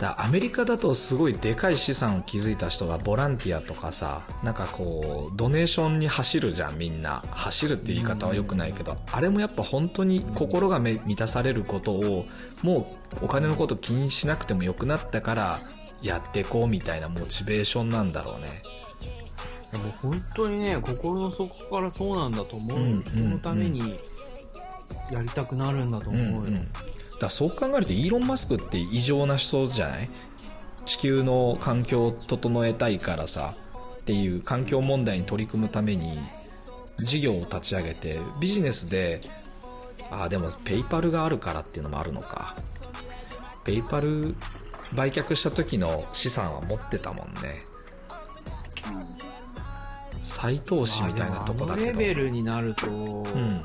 [0.00, 12.24] だアメリカだとすごいでかい資産を築いた人がボランティアとかさなんかこうドネーションに走るじゃんみんな走るっていう言い方は良くないけどあれもやっぱ本当に心がめ満たされることを
[12.62, 12.86] も
[13.20, 15.58] うお金のこと気にしなくてもよくなったから
[16.00, 18.62] やっていこうみたいなモチベーションなんだろうね
[19.70, 22.78] でも本当にね、心の底からそうなんだと思う。
[22.78, 23.96] うん人のために
[25.10, 26.28] やりたくなるんだと思うよ。
[26.28, 26.54] うんうん。
[26.54, 26.64] だか
[27.20, 30.10] らそう考えるとイーロン・マスクって異常な人じゃない？
[30.86, 33.54] 地球の環境を整えたいからさ
[33.96, 36.18] っていう環境問題に取り組むために
[37.00, 39.20] 事業を立ち上げてビジネスで
[40.10, 42.56] ああでもペイパルがあるからっていうのもあるのか。
[43.62, 44.34] ペイパル
[44.94, 47.60] 売却した時の資産は持ってたもんね。
[50.20, 51.90] 再投資みたいなとこだけど。
[51.90, 53.60] あのレベルになると、ううんん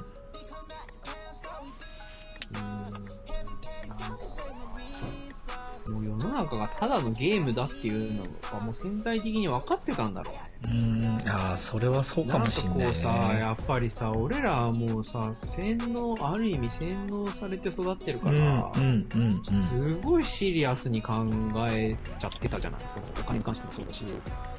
[5.89, 10.41] もう世の中がただのゲームだっていうのがもう潜在的に分かってたんだろうね。
[10.67, 21.23] うんああそれはそうかもしんないねんかこうさ、やっぱりさ、俺らはもうさ、洗脳、ある意味洗脳されて育ってるから、うんうんすごいシリアスに考
[21.69, 22.81] えちゃってたじゃない。
[23.19, 24.05] お金に関してもそうだし、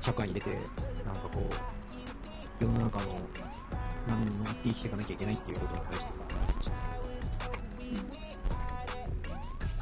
[0.00, 1.40] 社会に出て、なんかこ
[2.61, 3.16] う、世の中の
[4.06, 6.36] 波に乗って生きていかなきゃいけないっていうことに対してさ。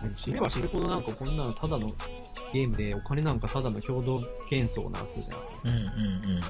[0.03, 1.93] でも知れば知るほどなんかこんなのただの
[2.53, 5.75] ゲームでお金なんかただの共同幻想なわけじゃん。
[5.75, 6.40] うんうん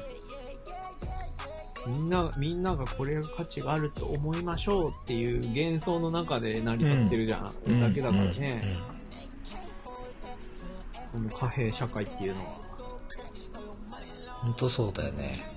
[1.87, 7.55] みんな、みんながこれが価値があると思いましょうっていう幻想の中で成り立ってるじゃん。
[7.67, 8.79] うんだけだからうんね、
[11.13, 12.75] この貨幣社会っていうのは。
[14.45, 15.54] 本当そうだよねみ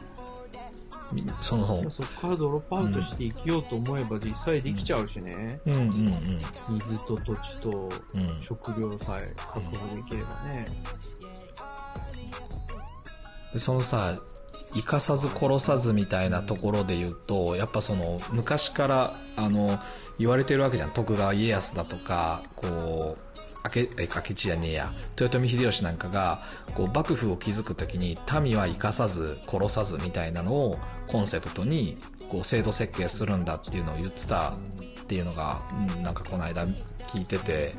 [1.40, 5.60] そのそこからドロップアウトして生きようと思えば実際できちゃうしね。
[5.66, 5.74] うん。
[5.74, 5.80] うん。
[5.80, 6.76] うん。
[6.80, 8.42] 水と土地とうん。
[8.42, 10.66] 食料さえ確保できればね。
[13.54, 14.20] でそのさ
[14.74, 19.80] 生かさず殺さずみたいなところで言うとやっぱその昔からあの
[20.20, 20.92] 言われてるわけじゃん。
[20.92, 26.40] 徳川家康だとかこう明明智じゃねえや豊臣秀吉なんかが
[26.76, 31.98] こう幕府を築く時に民は生かさず殺さずみたいなのをコンセプトに
[32.30, 34.56] こう制度設計するんだっていうのを言ってたっ
[35.08, 35.62] ていうのが、
[35.96, 36.66] うん、なんかこの間
[37.08, 37.76] 聞いてて。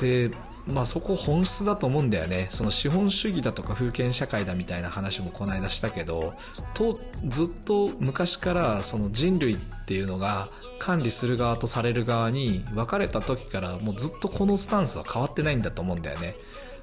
[0.00, 0.30] で
[0.70, 2.48] まあそこ本質だと思うんだよね。
[2.50, 6.34] その資本主義だとか封建社会だみたいな話もこの間したけど
[6.74, 9.56] とずっと昔からその人類っ
[9.86, 16.34] ていうのが管理する側とされる側に分かれた時からもうずっとこのスタンスは変わってないんだと思うんだよね。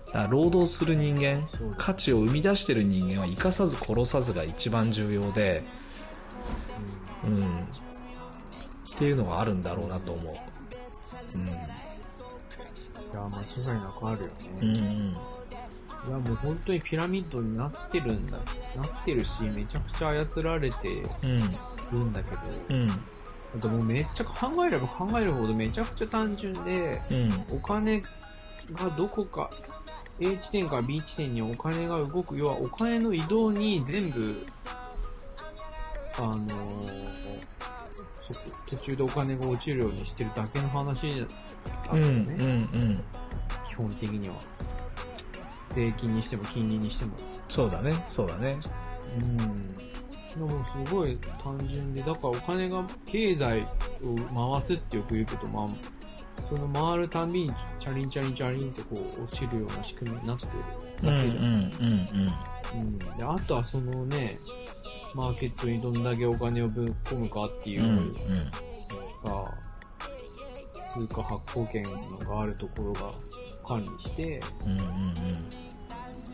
[0.08, 1.48] だから労働する人間
[1.78, 5.64] 価値を生み出してる人間は生かさず殺さずが一番重要で、
[7.26, 10.57] うん、っていうのがあるんだろうなと思う。
[13.28, 14.34] 間違いなくあるよね。
[14.62, 18.38] うん、うん、いや、もう本当にピラミッドになってるんだ。
[18.38, 18.44] な
[18.84, 21.04] ってるし、めちゃくちゃ操られて
[21.92, 22.96] るんだけど、うん、うん、あ
[23.60, 29.50] ともうめっちゃ考えれば考えるほどめちゃくちゃ単純で、うん、お金がどこか、
[30.20, 34.36] A 地点から B 地点にお金が動く、要はお金の移動に全部、
[36.20, 37.18] あのー
[38.66, 41.08] 途中でお金が落ちるようにしてるだけの話
[41.88, 43.04] なんうん、だようん、ね、うん。
[43.78, 44.36] 基本的には。
[45.70, 47.12] 税金にしても金利にしても。
[47.48, 48.58] そうだね、そうだね。
[49.22, 50.48] うん。
[50.48, 55.68] でもすごい単純で、だからお金が経済を回すってよく言うけど、まあ、
[56.44, 60.52] その回るたんびにチャリンチャリンチャリンってこう落ちるような仕組みになってる
[61.04, 61.54] うん、うん、だけじゃん。
[61.54, 61.64] うん、
[62.82, 63.00] うん。
[63.00, 64.40] で、あとはそのね、
[65.14, 68.02] マーケットにどんだけお金をぶっ込むかっていううん、の
[69.24, 69.54] が、
[70.88, 73.12] 通貨発行権があるところが
[73.68, 74.80] 管理して、うん、うん、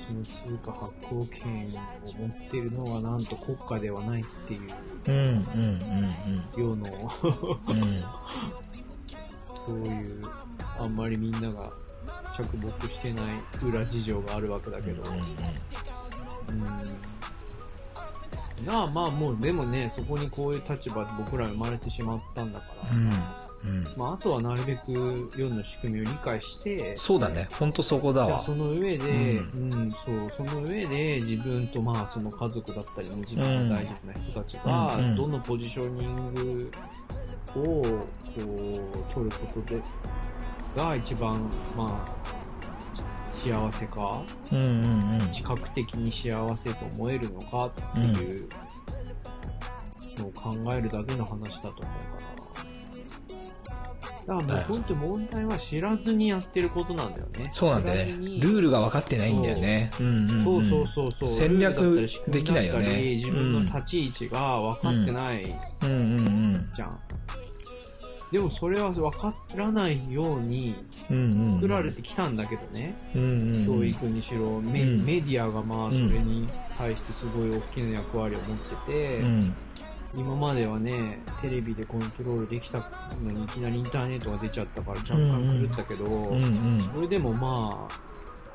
[0.08, 4.62] その通貨発行権を持ってるのはなんと国家ではないっていう
[5.08, 7.12] うん、うん、うん、世の
[7.67, 8.04] うん、
[9.67, 10.22] そういう
[10.80, 11.34] あんまりみん。
[11.43, 11.69] なが
[12.36, 15.19] 着目してない裏事情があるわけだけど、うん
[18.65, 22.54] まあまあもうでもねそこにこういう立場で僕ら生まれてしまったん。
[22.54, 23.84] だから、うん、うん。
[23.95, 28.28] まあ、あとはなるべく世の仕組みを理解してそうだね、ほんとそこだわ。
[28.28, 36.71] じゃあその上で、ううん、そう、その上で自分とまあその家族だったり身近な大事な人たちがどのポジショニング
[37.56, 39.82] をこう取ることで、
[40.76, 42.23] が一番まあ
[43.34, 44.21] 幸せか、
[44.52, 45.19] うん、うん、うん。
[45.28, 48.47] 自覚的に幸せと思えるのかっていう
[50.17, 51.88] のを考えるだけの話だと思うか
[52.26, 52.33] ら。
[54.26, 57.50] だからもう本当に問題は知らずにやってることなんだよね。
[57.52, 59.92] そうなんだよねルールが分かってないんだよね。
[60.00, 60.44] うん、うん。
[60.46, 61.28] そうそうそうそう。
[61.28, 65.44] 戦略できないよね自分の立ち位置が分かってない
[65.84, 66.02] うん、うん、う
[66.58, 66.70] ん。
[66.74, 67.00] じゃん。
[68.32, 70.76] でもそれは分からないように。
[71.10, 72.96] 作られてきたんだけどね。
[73.14, 79.56] 教育にしろ、メディアがまあそれに対してすごい大きな役割を持ってて、うん、
[80.15, 82.80] 今まではね、テレビでコントロールできた
[83.21, 86.38] のにいきなりインターネットが出ちゃったから若干狂ったけど、うん、う
[86.76, 86.78] ん。
[86.93, 87.88] それでもま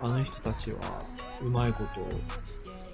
[0.00, 0.78] あ、あの人たちは
[1.42, 2.00] うまいこと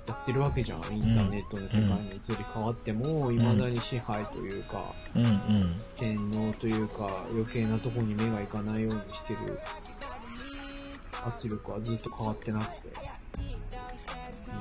[0.07, 0.79] やってるわけじゃん。
[0.95, 4.83] インターネットの世界に移り変わっても、未だに支配というか、
[5.15, 5.77] うん、うん。
[5.89, 9.59] 洗脳というか、余計なとこに目がいかないようにしてる
[11.27, 12.89] 圧力はずっと変わってなくて。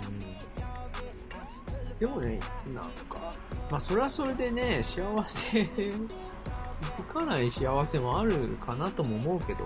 [0.07, 1.99] うん。
[1.99, 2.39] でもね、
[2.73, 3.33] なんか、
[3.73, 9.65] まあそれはそれでね、幸せ、つかない幸せもあるかなとも思うけど、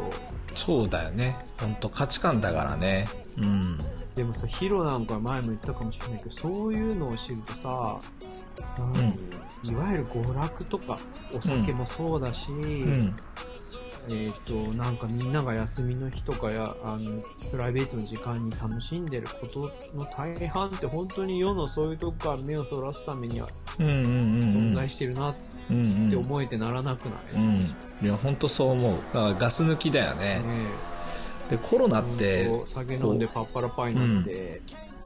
[0.56, 1.38] そうだよね。
[1.60, 3.06] ほんと価値観だからね。
[3.38, 3.78] うん。
[4.16, 8.00] でもさ、ヒロなんか前も言ったかもしれないけど、そういうのを知るとさ、
[8.96, 9.10] 何、
[9.70, 10.98] いわゆる娯楽とか、
[11.36, 13.16] お酒もそうだし、うん。
[14.10, 23.48] えっ、と、なんかみんなが休みの日とかや、あの、プライベートの時間に楽しんでることの大半って本当に世のそういうとこから目をそらすためには
[23.80, 24.04] うん、うん、うん。
[24.74, 25.36] 存在してるなっ
[25.70, 26.10] うん、うん。
[26.10, 27.54] て思えてならなくない、うん。
[27.56, 28.98] いや、ほんとそう思う。
[29.14, 30.40] だからガス抜きだよね。
[30.40, 30.68] ね
[31.50, 34.62] で、コロナっえて、酒飲んでパッパラパイになって、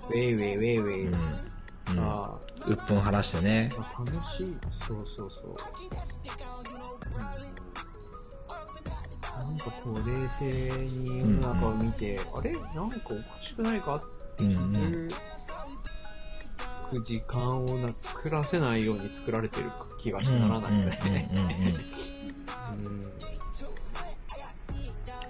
[0.09, 1.13] ウェイウェイウェイウェイ、うん。
[1.13, 1.99] うん。
[1.99, 3.71] あうっぷん晴らしてね。
[3.77, 4.55] まあ、楽しい。
[4.71, 7.19] そうそうそう。
[7.19, 7.50] なん
[9.63, 12.95] かこう、冷静に世の中を見て、あれなんかおか
[13.41, 13.99] しくないかっ
[14.35, 15.11] て気づ
[16.89, 19.69] く時間をな作らせないように作られてる
[19.99, 20.79] 気がしてならない。
[20.79, 21.29] よね。
[21.31, 21.51] うんうんうん。
[21.51, 23.11] うんうん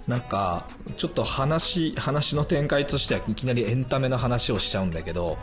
[0.08, 0.66] なんか、
[0.96, 5.38] ちょっと話、話の展開としてはいきなりエンタメの話をしちゃうんだけど、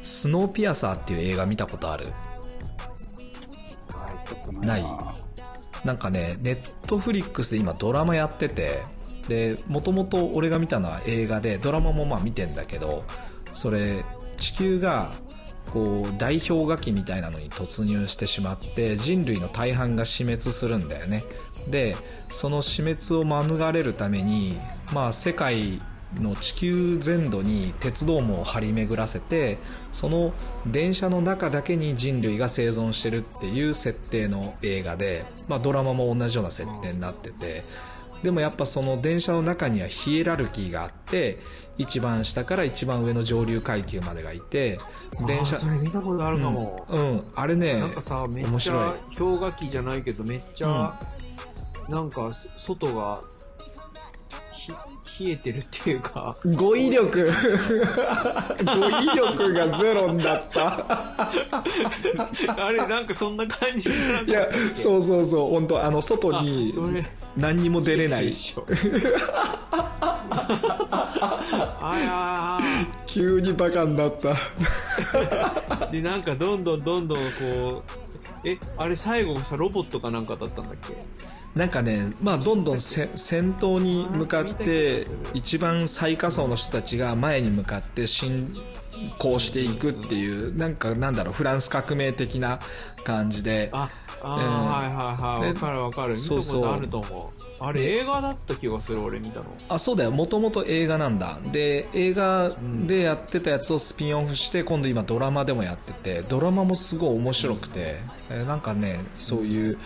[0.00, 2.06] スノーピアサーっていう映画見たことある？
[4.62, 4.82] ない？
[5.84, 8.82] なんかね、ネットフリックスで今ドラマやってて、
[9.28, 13.04] で、もともと俺が見たのは映画で、ドラマもまあ見てんだけど、
[13.52, 14.04] それ、
[14.36, 15.12] 地球が、
[15.72, 21.24] こう、大氷河期みたいなのに突入してしまって、人類の大半が死滅するんだよね。
[21.70, 21.96] で、
[22.30, 24.58] その死滅を免れるために、
[24.92, 25.80] まあ世界
[26.20, 29.58] の地球全土に鉄道網を張り巡らせて
[29.92, 30.32] その
[30.66, 37.64] 電車の中だけに人類が生存してるっていう設定の映画で、まあ、ドラマも同じような設定になってて
[38.22, 41.36] でもやっぱその電車の中にはヒエラルキーがあって
[41.76, 44.78] 一番下から一番上の上流階級までがいて
[45.26, 46.86] 電車それ見たことあるかも。
[46.88, 50.98] うん、うんあれねなんかさ、めっちゃ氷河期じゃないけど、めっちゃ、
[51.88, 53.20] なんかそ外が
[54.56, 54.72] ひ
[55.20, 57.24] 冷えてるっていうか、語彙力。
[57.24, 60.74] 語彙力がゼロになった。
[62.56, 65.50] あれなんかそんな感じじゃないやそうそうそう。
[65.50, 66.72] 本当あの外あに
[67.36, 68.26] 何にも出れない。
[68.26, 68.66] でしょ
[71.80, 72.58] あや
[73.06, 74.30] 急にバカになった。
[74.30, 77.82] ーでなんかどんどんどんどんこ
[78.44, 80.94] うえあれ最後さロボットかなんかだったんだっけ？
[81.54, 88.52] なんかね、まあ、どんどんせ先頭に向かって一番最下層の人たちが前に向かって進
[89.18, 92.58] 行していくっていうなんかなんだろうフランス革命的な
[93.04, 93.70] 感じで。
[93.72, 93.88] あ
[94.22, 94.48] あー、えー。
[94.48, 95.48] はいはいはい。
[95.48, 96.18] わでかるわかる。
[96.18, 96.60] そうそう。
[96.62, 97.64] ことあると思う。
[97.64, 99.46] あれ映画だった気がする俺見たの。
[99.68, 100.10] あそうだよ。
[100.10, 101.38] もともと映画なんだ。
[101.52, 102.50] で映画
[102.86, 109.78] でやってたやつをスピンオフして今度今ドラマでもやっててドラマもすごい面白くて、えーなんかねそういう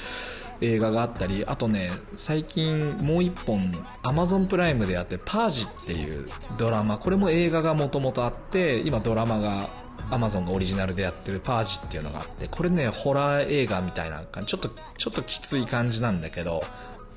[0.61, 9.69] 映画があったりあとね最近もう一本アマゾンプライムでやって「パージ」っていうドラマこれも映画がもともとあって今ドラマが
[10.11, 16.63] アマゾンのオリジナルでやってる「パージ」っていうのがあってこれねホラー映画みたいな感じちょっとちょっときつい感じなんだけど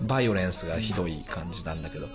[0.03, 2.07] バイオレンスがひどい感じなんだけど。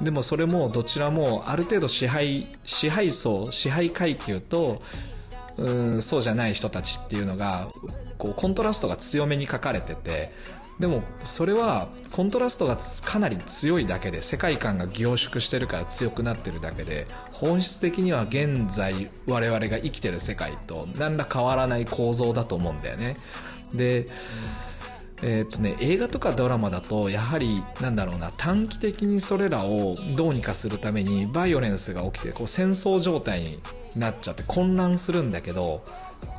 [0.00, 4.82] でもそれもどちらもある程度支配支配層支配階級と
[5.58, 7.68] うんそうじゃない人たちっていうのが
[8.18, 10.32] こうコントラストが強めに書かれてて
[10.80, 23.16] でもそれはコントラストがかなり強いだけで世界観が凝縮してるから強くなってるだけで本質的には現在我々が生きてる世界と何ら変わらない構造だと思うんだよね。
[23.74, 24.06] で、
[25.22, 33.60] えーっとね、映画とかドラマだとやはりなんだろうな短期的にそれらをどうにかするためにバイオレンスが起きてこう戦争状態に
[33.96, 35.84] なっちゃって混乱するんだけど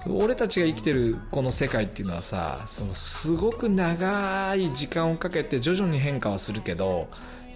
[0.08, 7.08] 俺たちが生きてるこの世界っていうのはさそのすごく長い時間をかけて徐々に変化はするけど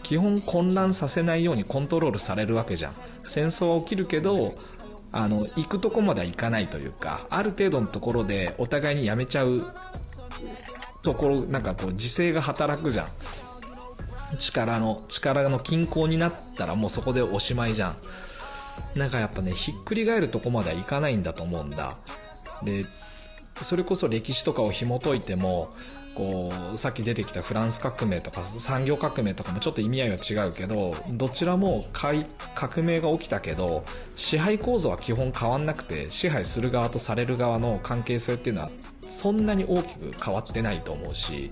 [0.03, 2.93] 基本混乱させないようにコントロールされるわけじゃん。
[3.23, 4.55] 戦争は起きるけど
[5.11, 9.65] あの行くとこまでは行かないというかある程度のところでお互いにやめちゃう
[11.01, 13.07] ところなんかこう自制が働くじゃん。
[14.37, 17.95] 力の力の均衡になったらもうそこでおしまいじゃん。
[18.99, 21.97] なんかやっぱねひっくり返るとこまではいかないんだと思うんだ。
[22.63, 22.85] で
[23.61, 25.73] それこそ歴史とかを紐解いても
[26.15, 32.23] こうさっき出てきたフランス革命とか産業革命とかもちょっと意味合いは違うけどどちらも革
[32.83, 33.83] 命が起きたけど
[34.15, 38.71] 支配構造は基本変わんなくて支配する側とされる側の関係性っていうのは
[39.07, 41.51] そんなに大きく変わってないと思うし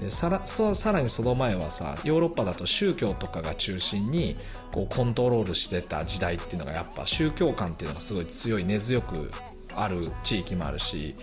[0.00, 4.34] でさらさらにその前はさヨーロッパだと宗教とかが中心に
[4.72, 9.30] こうコントロールしてた時代っていうのがやっぱ宗教観っていうのがすごい強い根強く
[9.76, 11.14] ある地域もあるし、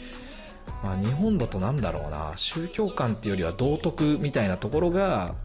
[0.83, 5.35] まあ、日本だとなんだろうな宗教観っていうよりは道徳みたいなところが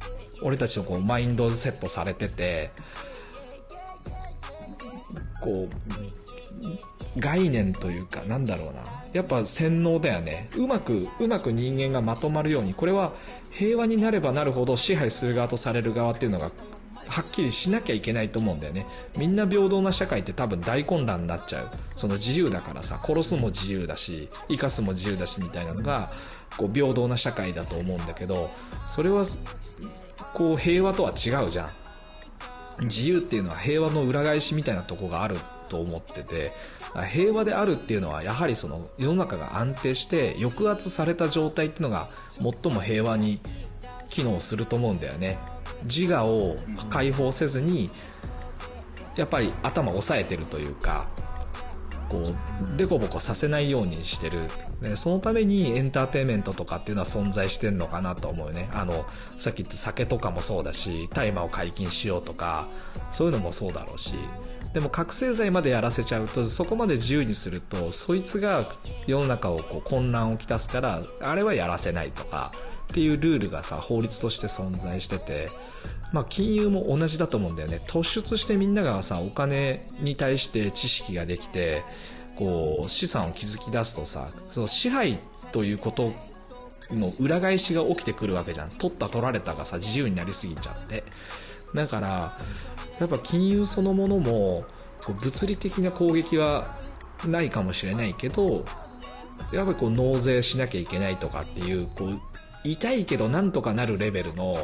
[0.43, 2.71] 俺たちのこうマインドセットされてて
[5.41, 10.49] こう概念というかなんだろうなやっぱ洗脳だよね。
[10.57, 13.15] うまくうまく人間がまとまるようにこれは
[13.51, 16.51] 平和になればなるほど支配する側とされる側っていうのが
[17.09, 18.87] はっきりしなきゃいけないと思うんだよね。
[19.17, 21.71] みんな平等な社会って多分大混乱になっちゃう。
[21.95, 26.11] その自由だからさ殺すも自由だし生かすも自由だしみたいなのが
[26.57, 28.51] こう平等な社会だと思うんだけど
[28.87, 29.25] それは
[30.35, 31.71] こう平和とは違うじゃん。
[32.83, 35.37] 自由っていうのは平和の裏返しみたいなとこがある
[35.69, 36.53] と思ってて
[37.11, 43.41] 平和であるっていうのはやはりその世の中が安定して抑圧された状態っていうのが最も平和に
[44.09, 45.39] 機能すると思うんだよね。
[45.85, 46.57] 自我を
[46.91, 47.91] 解放せずに
[49.17, 51.07] やっぱり頭を押さえてるというか
[52.09, 54.41] こうデコボコさせないようにしてる。
[54.81, 58.69] でそのためにエンターテインメントとかっていうのは存在してんのかなと思うね。
[58.73, 59.07] あの
[59.39, 62.69] さっき言った酒とかもそうだし大麻を解禁しようとか
[63.11, 64.15] そういうのもそうだろうし。
[64.73, 68.67] でも覚醒剤までやらせちゃうとそこまで自由にするとそいつが
[69.07, 72.53] 世の中をこう混乱をきたすからあれはやらせないとか
[72.91, 75.49] っていうルールがさ法律として存在してて
[76.13, 77.81] まあ、金融も同じだと思うんだよね。
[77.87, 81.83] 突出してみんながさお金に対して知識ができて
[82.37, 85.19] こう資産を築き出すとさその支配
[85.53, 86.13] ということ
[86.91, 88.71] の裏返しが起きてくるわけじゃん。
[88.71, 91.05] 取った取られたがさ自由になりすぎちゃって。
[91.75, 92.39] だから
[93.01, 94.65] やっぱ金融そのものも
[95.05, 96.77] こう物理的な攻撃は
[97.27, 98.65] ないかもしれないけど
[99.53, 102.19] やっぱりこう納税しなきゃいけないとかっていうこう
[102.67, 104.57] 痛いけどなんとかなるレベルの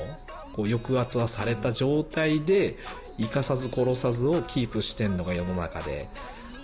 [0.52, 2.76] こう抑圧はされた状態で
[3.18, 6.08] 生かさず殺さずをキープしてんのが世の中で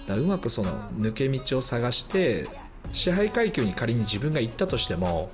[0.07, 2.49] だうまくその抜け道を探して
[2.93, 5.31] 支配階級に仮に自分が行ったとしても、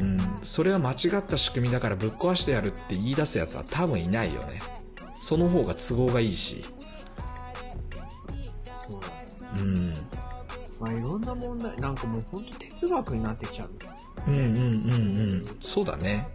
[0.00, 4.60] うん、それは間違った仕組みだからぶっ壊してやるって言い出すやつは多分いないよね
[5.20, 6.64] その方が都合がいいし
[8.88, 9.08] そうだ
[9.58, 9.92] うん。
[10.80, 13.70] まあいろんな問題、なんかもう本当哲学になってきちゃう。
[14.26, 14.60] うんうんうんう
[15.36, 15.44] ん。
[15.60, 16.28] そうだね。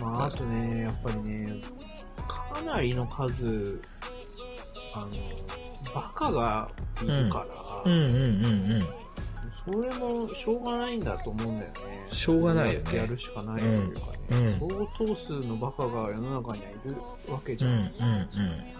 [0.00, 1.60] まああとね、やっぱりね、
[2.28, 3.80] かなりの数、
[4.94, 5.10] あの、
[5.94, 6.70] バカが
[7.02, 9.06] いるから、うん、うんうんうんうん
[9.66, 12.06] それもしょうがないんだと思うんだよね。
[12.08, 12.96] しょうがないよね。
[12.96, 14.16] やるしかないというかね。
[14.30, 17.70] うん、相当数のバカが世の中にはいるわけじゃん。
[17.72, 18.76] うんうんうん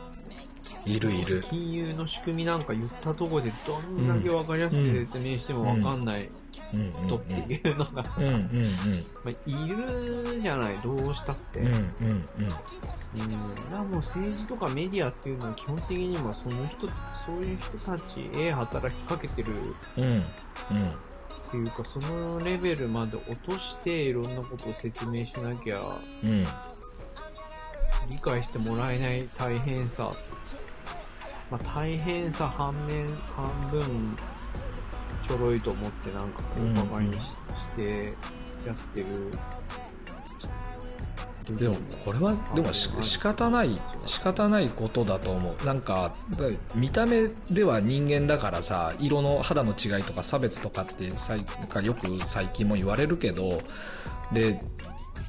[0.86, 1.40] いるいる。
[1.50, 6.30] 金融の仕組みなんか言ったところでどんだけ分かりやすく説明しても分かんない
[6.72, 8.28] 人っていうのがさ、ま
[9.26, 11.60] あ、いるじゃない、どうしたって。
[11.60, 11.86] うんうんうん。
[13.16, 16.86] うん、だもう政治とかメディアっていうのは基本的にはその人、
[17.24, 19.52] そういう人たちへ働きかけてる。
[19.96, 20.04] うん。
[20.04, 20.20] うん。
[20.20, 20.22] っ
[21.50, 25.80] ていうか、そのレベルまで落としていろんなことを説明しなきゃ、
[26.24, 26.44] うん、
[28.10, 30.10] 理解してもらえない大変さ
[31.50, 34.16] まあ、大変さ反面半分
[35.26, 38.14] ちょろいと思ってなんかこうバカにし,、して
[38.66, 39.06] やってる。
[41.54, 45.64] でもこれはでもし仕方ない仕方ないことだと思う。
[45.64, 46.12] なんか
[46.74, 51.36] 見た目では人間だからさ色の肌の違いとか差別とかってさ
[51.68, 53.60] かよく最近も言われるけど
[54.32, 54.60] で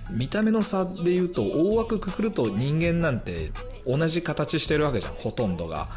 [0.09, 3.51] 見た目の差で言うと大枠くくると人間なんて
[3.85, 5.89] 同じ形してるわけじゃんほとんどが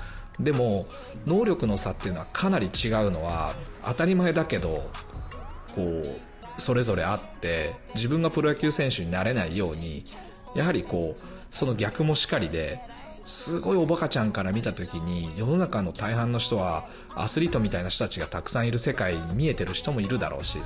[0.43, 0.87] でも
[1.27, 4.91] 能力の差っていうのはかなり違うのは当たり前だけど
[5.75, 10.05] こうそれぞれあって自分がプロ野球選手になれないように
[10.55, 12.81] やはりこうその逆もしかりで
[13.23, 20.59] すごいおバカちゃんから見た時に世の中の大半の人はアスリートみたいな人たちがたくさんいる世界に見えてる人もいるだろうし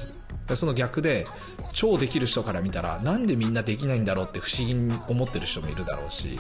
[0.55, 1.27] その逆で
[1.73, 6.39] 超できる人から見たらなんでみんなできないんだろうって不思議に思ってる人もいるだろうし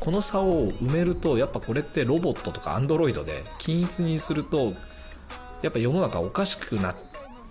[0.00, 4.72] この差を埋めるとやっぱこれってロボットとかアンドロイドで均一にすると
[5.62, 6.96] やっぱ世の中おかしくなっ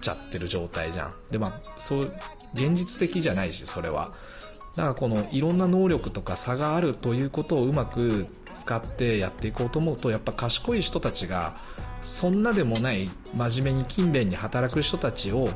[0.01, 1.13] ちゃってる状態じゃん。
[1.29, 2.13] でまあそう
[2.53, 4.11] 現実的じゃないしそれは。
[4.75, 11.57] だからこのいろんな能力とか差があるということをうまく使ってやっていこうと思うとやっぱ賢い人たちが
[12.03, 15.49] そんなでもない真面目に勤勉に働く人たちを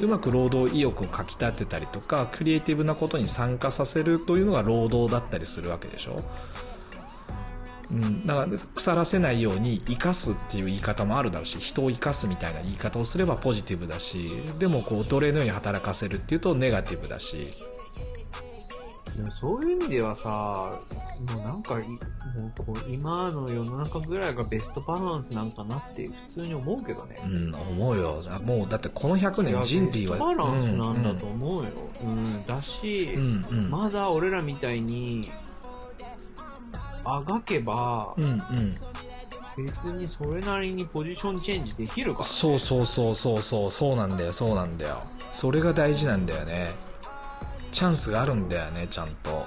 [0.00, 6.22] うまく労働意欲をかきたてたりとかクリエイティブなことに参加させるというのが労働だったりするわけでしょ？
[7.90, 14.30] うん、だから腐らせないように生かすっていう言い方もあるだろうし人を生かすみたいな言い方をすればポジティブだし
[14.60, 17.48] でもこう奴隷のように働かせるっていうとネガティブだし。
[19.16, 20.78] でもそういう意味ではさ、
[21.34, 21.84] もうなんか、もう
[22.64, 27.16] こう今の世の中ぐらいがベストバランスなんかなって普通に思うけどね。
[27.24, 28.22] うん、思うよ。
[28.44, 30.12] もうだってこの100年人類は。
[30.12, 31.70] ベストバランスなんだと思うよ。
[32.02, 35.30] うん、うん、だし、うんうん、まだ俺らみたいに、
[37.04, 38.40] あがけば、うんうん
[39.56, 45.02] 別にそれなりにポジションチェンジできるから、ね、そうそうそうそうそうそうなんだよそうなんだよ
[45.32, 46.72] それが大事なんだよね
[47.70, 49.46] チャンスがあるんだよねちゃんと。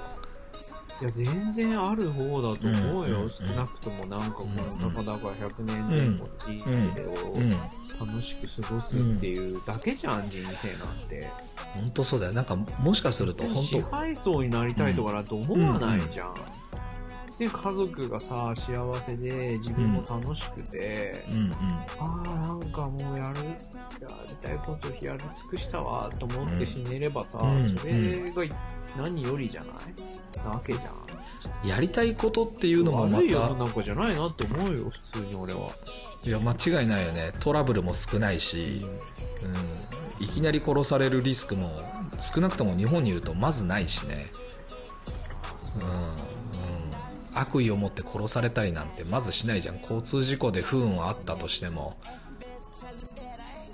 [1.00, 4.46] いや全然ある方だと思うよ、うん、少なくともなんかこ
[4.78, 6.62] のたかだか100年前後の人
[6.94, 11.30] 生を楽しく過ごすっていうだけじゃん、人生なんて。
[11.74, 12.32] 本当そうだよ。
[12.32, 13.60] なんかもしかすると本当。
[13.60, 16.34] 支配層になりたいとかだと思わないじゃん、
[17.40, 21.36] うんうん然家族がさ幸せで自分も楽しくて、うん。
[21.36, 21.52] うん、
[21.98, 23.52] ああなんかもうやるや
[24.28, 28.44] りたいことやり尽くしたわと思って死ねればさ、うん、それが
[28.96, 29.72] 何よりじゃない？
[30.44, 30.82] なわけじゃ
[31.66, 31.68] ん。
[31.68, 34.14] やりたいことっていうのもまた悪い世の中じゃない？
[34.14, 35.70] なって思うよ普通に俺は。
[36.22, 37.32] いや間違いないよね。
[37.40, 38.80] トラブルも少ないし、
[39.42, 39.52] うん、う
[40.22, 41.74] ん、いきなり殺されるリスクも
[42.20, 44.26] 少なくとも日本にいるとまずないしね。
[45.80, 46.33] うん
[47.34, 49.80] 悪意を持って殺されたりなんてまずしないじゃん。
[49.80, 51.96] 交通事故で不運はあったとしても。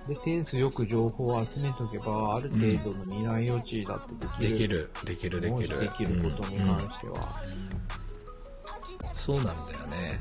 [0.09, 5.81] でセンスよく情報を集めとけばある程度の未来予知だってできる、できるできるできる。
[5.81, 7.43] できることに関しては、
[9.09, 10.21] うん、そうなんだよね。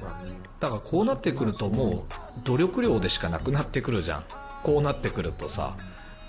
[0.60, 2.04] だからこうなってくるともう
[2.44, 4.24] 努力量でしかなくなってくるじゃん。
[4.64, 5.76] こうなってくるとさ。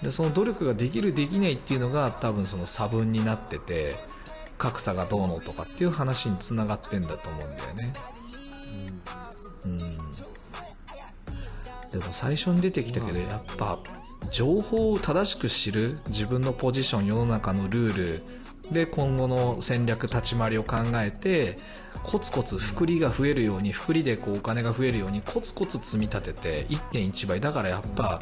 [0.03, 3.97] でその努力ができるできないっていうのが多分その差分になってて
[4.61, 7.95] 格差がどうのとかっていう話につながってんだと思うんだよね。
[9.65, 9.73] うん。
[9.73, 9.97] うん、
[11.91, 13.79] でも最初に出てきたけど、やっぱ、
[14.31, 18.23] 情報を正しく知る自分のポジション世の中のルール
[18.71, 21.57] で今後の戦略立ち回りを考えて
[22.03, 28.21] コツコツ福利が増えるように福利でこうお金が増えるようにコツコツ積み立てて1.1倍だからやっぱ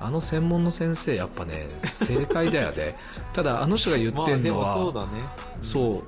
[0.00, 2.96] あの専門の先生やっぱね正解だよね。
[3.32, 5.22] ただあの人が言ってんのは、まあ、でもそうだね。
[5.62, 6.04] そう。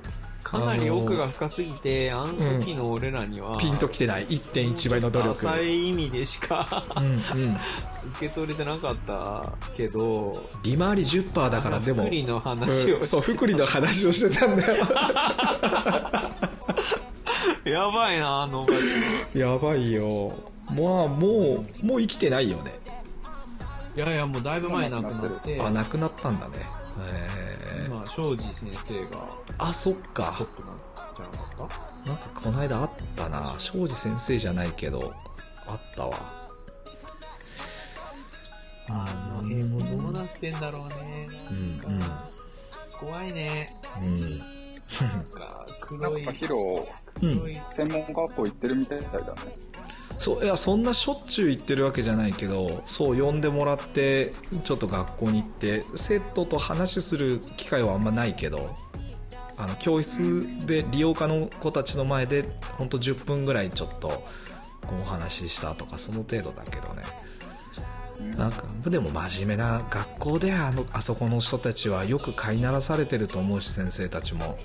[0.51, 4.27] かなり奥が深すぎて、あの時の俺らには、ピンときてない。
[4.27, 5.31] 1.1倍の努力。
[5.31, 7.23] 浅い意味でしかうん、うん、受
[8.19, 12.01] け取れてなかったけど利回り10%だからでも。
[12.01, 14.85] 福利の話を、うん、そう福利の話をしてたんだよ。
[17.63, 18.65] やばいなあの
[19.33, 20.33] やばいよ。
[20.69, 22.80] まあもうもう生きてないよね
[23.95, 25.61] いやいやもうだいぶ前に亡くなって。
[25.61, 26.57] あ亡くなったんだね。
[26.57, 26.63] へ
[27.83, 29.27] え今庄司先生が
[29.57, 30.35] あそっか。
[30.37, 31.67] トップなんじゃなかっ
[32.05, 32.09] た？
[32.09, 33.55] なんかこの間あったな。
[33.57, 35.13] 庄司先生じゃないけど
[35.67, 36.11] あったわ。
[38.89, 41.27] あの辺もどうなってんだろうね。
[41.85, 42.01] うんうん。
[42.97, 43.77] 怖いね。
[44.03, 44.21] うん。
[44.21, 44.41] なん
[45.31, 46.87] か黒いなんかヒロ、
[47.21, 47.35] うん、
[47.73, 49.21] 専門学校行ってるみたいだね。
[50.21, 54.31] そういやそんなしょっちゅう行ってるわけじゃないけどそう呼んでもらって
[54.63, 58.69] ちょっと学校に行って生徒と話する機会はあんまないけど
[59.57, 62.45] あの教室で利用家の子たちの前で
[62.77, 64.23] 本当10分ぐらいちょっと
[65.01, 67.01] お話ししたとかその程度だけどね。
[68.37, 74.55] なんかでも真面目な学校であのあそこの人たちはよく飼いならされてると思うし先生たちも。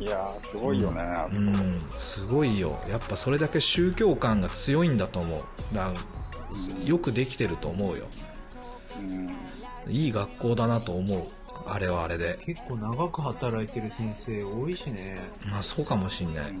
[0.00, 1.02] いやー、すごいよね。
[1.34, 2.80] うんすごいよ。
[2.88, 5.40] やっぱそれだけ宗教感が強いんだと思う。
[5.74, 5.94] だか
[6.80, 8.06] らよくできてると思うよ。
[8.98, 9.92] うん。
[9.92, 11.28] いい学校だなと思う。
[11.66, 12.38] あれはあれで。
[12.46, 15.18] 結構長く働いてる先生多いしね。
[15.50, 16.50] まあそうかもしんない。
[16.50, 16.56] うん。
[16.56, 16.60] う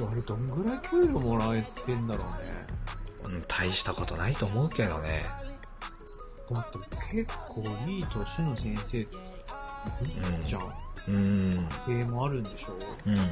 [0.00, 2.66] あれどんぐらい給料もらえてんだろうね。
[3.26, 5.26] うん、うん、大したことないと思うけどね。
[6.50, 6.78] だって
[7.16, 9.06] 結構いい年の先生
[10.46, 10.62] じゃん
[11.08, 11.68] うん。
[11.88, 12.74] 家庭もあるんでしょ
[13.06, 13.10] う。
[13.10, 13.22] んうん。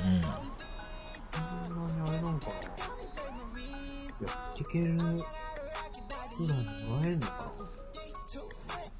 [1.68, 2.52] そんなにあれなんかな
[4.26, 5.20] やってけるぐらいも
[7.02, 7.50] らえんのかな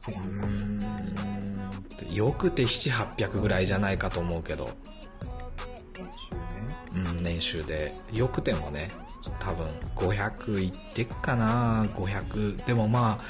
[0.09, 4.71] うーんよくて7800ぐらいじゃないかと思うけど、
[5.95, 6.41] 年収ね
[6.95, 7.93] うん、年収で。
[8.13, 8.89] よくてもね
[9.39, 11.85] 多分500いってっかな。
[11.97, 13.25] 500でもまあ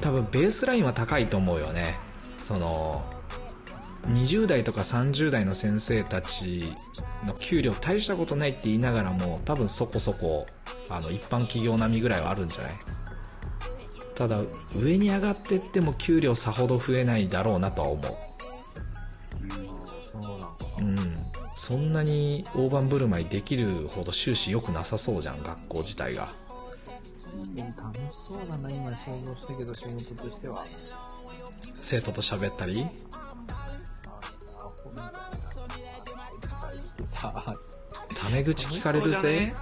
[0.00, 1.98] 多分ベースラインは高いと思うよね。
[2.42, 3.04] その
[4.06, 6.72] 20代とか30代の先生たち
[7.26, 10.46] の給料大したことないって言いながらも多分そこそこ
[10.90, 12.74] あの一般企業並みぐらいはあるんじゃない？
[14.14, 14.40] ただ
[14.76, 18.14] 上に上がってっても給料さほど増えないだろうなとは思う。
[20.12, 21.14] そうなん。
[21.56, 26.28] そんなに大盤振る舞いできるほど収支良くなさそうじゃん学校自体が。
[27.76, 30.64] 楽しそうだな今想像したけど仕事としては。
[31.80, 32.86] 生徒と喋ったり？
[37.14, 37.32] さ
[38.14, 39.54] タメ口聞かれるぜ、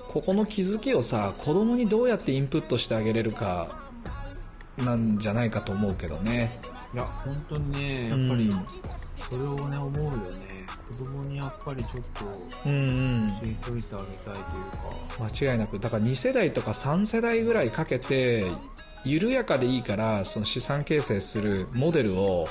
[0.09, 3.81] ここの気づきをさ子供にどうやってインプットしてあげれるか
[4.77, 6.59] なんじゃないかと思うけどね。
[6.93, 8.65] いや本当にねやっぱりうん
[9.15, 10.65] それをね思うよね。
[10.85, 12.25] 子供にやっぱりちょっと
[12.65, 13.27] うんうん。
[13.27, 14.35] 教えといてあげたいという
[15.17, 15.23] か。
[15.23, 15.79] 間違いなく。
[15.79, 18.51] だから2世代とか3世代ぐらいかけて
[19.05, 22.47] 緩やかでいいからその資産形成するモデルを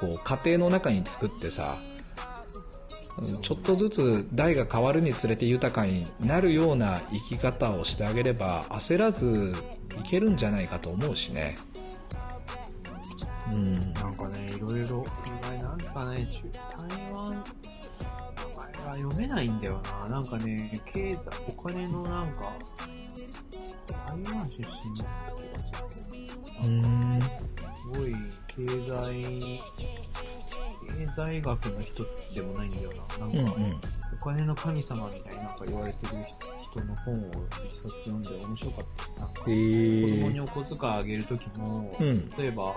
[0.00, 1.76] こう家庭の中に作ってさ
[3.42, 9.54] ちょっとずつ代が変わるにつれて豊かになるような生き方をしてあげれば焦らず
[9.98, 11.56] いけるんじゃないかと思うしね。
[13.50, 13.92] うん。
[13.94, 17.36] なんかね、いろいろ、意外なんかね、中台湾、名
[18.56, 20.08] 前が読めないんだよな。
[20.08, 22.56] なんかね、経済、お金のなんか、
[23.88, 24.64] 台湾出身
[24.98, 25.64] だった気が
[27.74, 28.12] すごい
[28.46, 29.60] 経経済、
[31.00, 33.26] 経済学の人でもないんだよな。
[33.26, 33.54] なんか、
[34.20, 36.22] お金の神様みたいななんか言われてる
[36.72, 37.18] 人の本を
[37.66, 38.84] 一冊読んで面白かっ
[39.16, 39.24] た。
[39.24, 42.76] なんか、へ子供にえお小遣いあげるときも、うん例えば、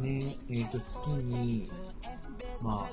[0.00, 1.70] ね、えっ、と、月に、
[2.62, 2.90] まあ、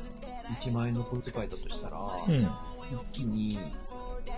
[0.59, 2.49] 1万円の小遣いだとしたら、うん
[2.91, 3.57] 一気に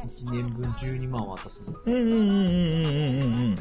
[0.05, 1.73] 1年分12万渡すの。
[1.87, 3.55] うんうんうんうんうんうんうん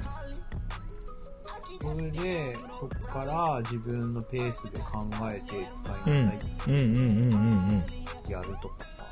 [1.83, 6.79] それで、そこから自分のペースで考えて使いなさいってうん。
[6.79, 9.05] うんうんうんうんやるとかさ。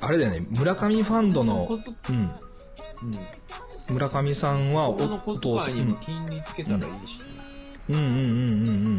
[0.00, 0.46] あれだよね。
[0.50, 1.68] 村上ファンドの
[2.10, 2.16] うん。
[2.16, 2.32] うん。
[3.88, 6.00] 村上さんはおこの父さん遣いにも。
[6.00, 7.20] 金利つけたらいいし、
[7.88, 7.96] うん。
[7.96, 8.02] うん。
[8.02, 8.10] うん。
[8.10, 8.20] うん。
[8.20, 8.86] うん。
[8.86, 8.98] うん。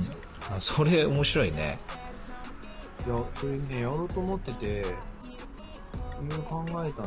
[0.52, 1.78] あそれ面白いね。
[3.06, 4.84] いや、それね、やろうと思ってて、いろい
[6.38, 6.98] ろ考えたんだけ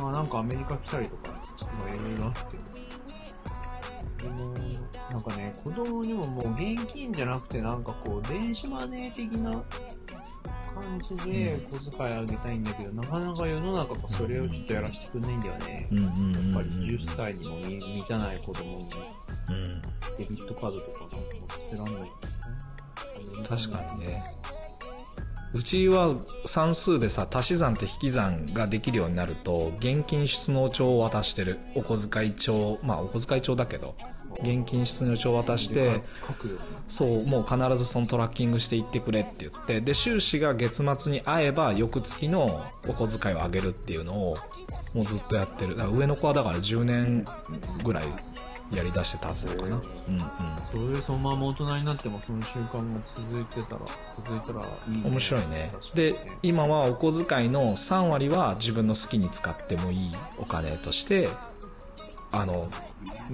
[0.00, 1.30] ど、まあなんかアメリカ来たりとか、
[1.78, 2.61] まあいろいろあって。
[5.10, 9.52] なんかね、子供にももう現金じゃなくて、なんかこう、電子マネー的な
[10.74, 15.88] 感じで小遣いあげたいんだけど、なかなか世の中がそれをちょっとやらせてくんないんだよね。
[15.90, 18.90] うんうんうんうんやっぱり10歳にも満満たない子供に。
[19.48, 19.82] うん。
[20.18, 22.10] デビットカードとかなんかもさせらんないね。
[23.48, 24.24] 確かにね
[25.54, 26.14] うちは
[26.46, 31.58] 算数でさ足し算と引き算ができるようになると現金出納帳を渡してる。
[31.74, 33.94] お小遣い帳まあお小遣い帳だけど
[34.40, 36.02] 現金出納帳を渡して。
[36.88, 39.12] そうもう必ずそのトラッキングしていってく。
[39.12, 44.38] れって言ってで収支が月末に合えば翌月のお小遣いをあげるっていうのを
[44.94, 47.24] もうずっとやってるだから上の子はだから10年
[47.84, 48.04] ぐらい
[48.72, 49.68] やりだしてたずかな。
[49.68, 49.82] うんうん。
[50.70, 53.82] それでそのまま大人になってもその習慣が続いてたら、
[54.16, 55.72] 続いたらいい、面白いね。
[55.94, 61.28] で今はお小遣いの3割は自分の好きに使ってもいいお金として
[62.30, 62.68] あの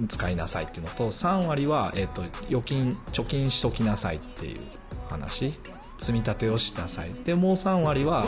[0.07, 4.61] 使いなさいっていうのと3割は、えっと預金貯金しときなさいっていう
[5.09, 5.53] 話。
[5.99, 7.11] 積み立てをしなさい。
[7.25, 8.25] でもう3割は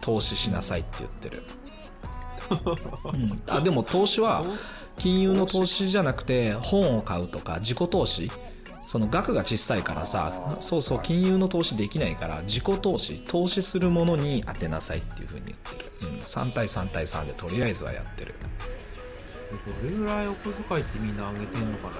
[0.00, 1.42] 投資しなさいって言ってる、
[3.04, 4.44] うん、あでも投資は
[4.96, 8.30] 金融の投資じゃなくて本を買うとか自己投資。
[8.84, 13.22] その額が小さいからさそうそう金融の投資できないから自己投資。
[13.26, 18.34] 投資するものに当てなさいっていうふうに言ってる、うん、3対3対3でとりあえずはやってる。
[19.80, 21.94] どれぐらいお小遣いってみんなあげてんのかな、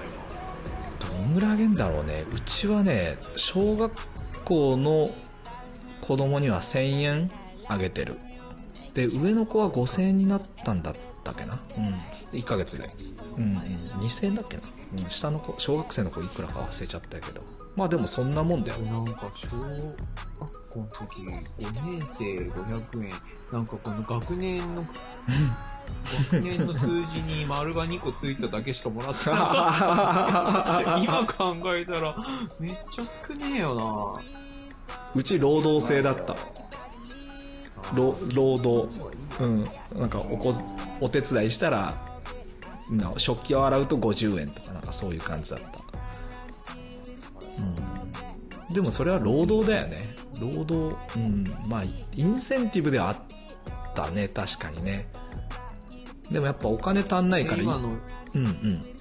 [1.19, 2.25] どんぐらいあげんだろうね。
[2.31, 3.91] うちはね小学
[4.43, 5.09] 校の
[6.01, 7.31] 子供には1000円
[7.69, 8.17] あげてる。
[8.93, 11.53] で上の子は5000円になったんだったっけな。
[11.77, 11.95] うん
[12.33, 12.89] 1ヶ月で。
[13.37, 13.57] うんうん。
[14.01, 14.63] 2000円だっけな、
[15.03, 17.41] うん、下の子小学生の子いくらか忘れちゃったけど。
[17.75, 18.77] まあでもそんなもんだよ。
[18.79, 18.91] 今。
[18.91, 23.11] なんか小学校の時、5年生500円、
[23.51, 24.85] なんかこの学年の、
[26.31, 31.03] 学年の数字に丸が2個ついただけしかもらってない。
[31.05, 32.15] 今考えたら、
[32.59, 34.21] めっちゃ少ねえよな。
[35.15, 36.35] うち労働制だった。
[37.93, 38.87] 労労働。
[39.41, 39.67] うん。
[39.95, 40.53] なんかおこ
[41.01, 42.12] お手伝いしたら
[42.97, 45.67] な食器を洗うと50円とかなんかそういう感じだった、
[48.67, 50.15] うん、でもそれは労働だよね。
[50.39, 51.43] 労働うん。
[51.67, 53.17] まあインセンティブではあっ
[53.93, 55.07] たね確かにね。
[56.31, 57.89] でもやっぱお金足んないから今の、
[58.33, 58.92] うんうん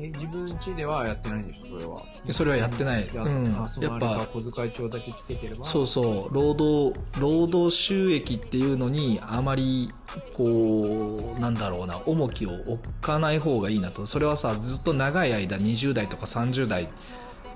[0.00, 1.98] え、自分家ではやってないんでしょ、それは。
[2.30, 3.10] それはやってない。
[3.12, 3.44] やうん。
[3.44, 5.64] やっぱ小遣い帳だけつけてれば。
[5.64, 6.34] そうそう。
[6.34, 9.88] 労働労働収益っていうのにあまり
[10.36, 14.06] こうなんだろうな重きを置かない方がいいなと。
[14.06, 16.88] それはさずっと長い間20代とか30代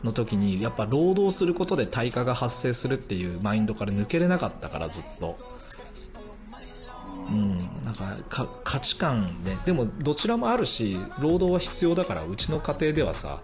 [0.03, 5.37] の時にやっぱ労働することで対価が発生するっていうマインドから抜けれなかったからずっと。
[7.31, 7.62] うん
[7.99, 13.41] なんかか価値観ででもどちらもあるし労働は必要だからうちの家庭ではさ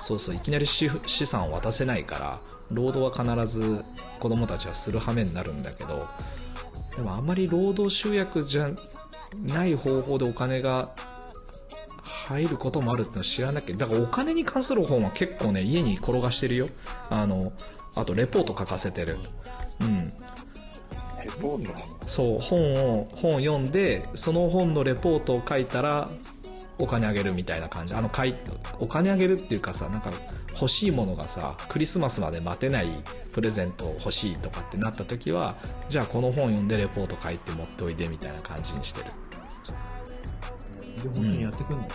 [0.00, 0.88] そうそういきなり資
[1.26, 2.38] 産を渡せないから
[2.72, 3.84] 労働は必ず
[4.20, 6.06] 子供たちはする羽目になるんだけど
[6.96, 8.70] でもあんまり労働集約じゃ
[9.42, 10.90] ない方法でお金が
[12.02, 16.68] 入ることもあるってのは知らなきゃだからお金に関する本は結構ね家に転がしてるよ。
[17.08, 17.52] あの
[17.96, 19.16] あとレポート書かせてる。
[19.80, 20.04] うん。
[20.04, 20.12] レ
[21.40, 21.97] ポート？
[22.08, 26.10] そう本を本読んでその本のレポートを書いたら
[26.78, 27.94] お金あげるみたいな感じ。
[27.94, 28.34] あの書い
[28.80, 30.10] お金あげるっていうかさなんか
[30.52, 32.90] 欲しいものがさクリスマスまで待てない
[33.32, 35.56] プレゼント欲しいとかってなった時は
[35.88, 39.10] じゃあこの本読んでレポート書いて持っておいでみたいな感じにしてる。
[41.02, 41.88] で、本当にやってくんの、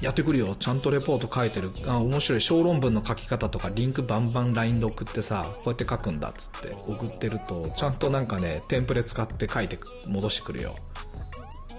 [0.00, 0.56] やってくるよ。
[0.58, 1.70] ちゃんとレポート書いてる。
[1.86, 2.40] あ面白い。
[2.40, 10.74] 小論文の書き方とかリンクバンバン LINE で送ってさこうやって書くんだっつって送ってるとちゃんとなんかねテンプレ使って書いて戻してくるよ。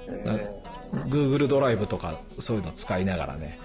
[0.10, 0.50] え
[1.10, 3.60] Google ドライブとかそういうの使いながらね。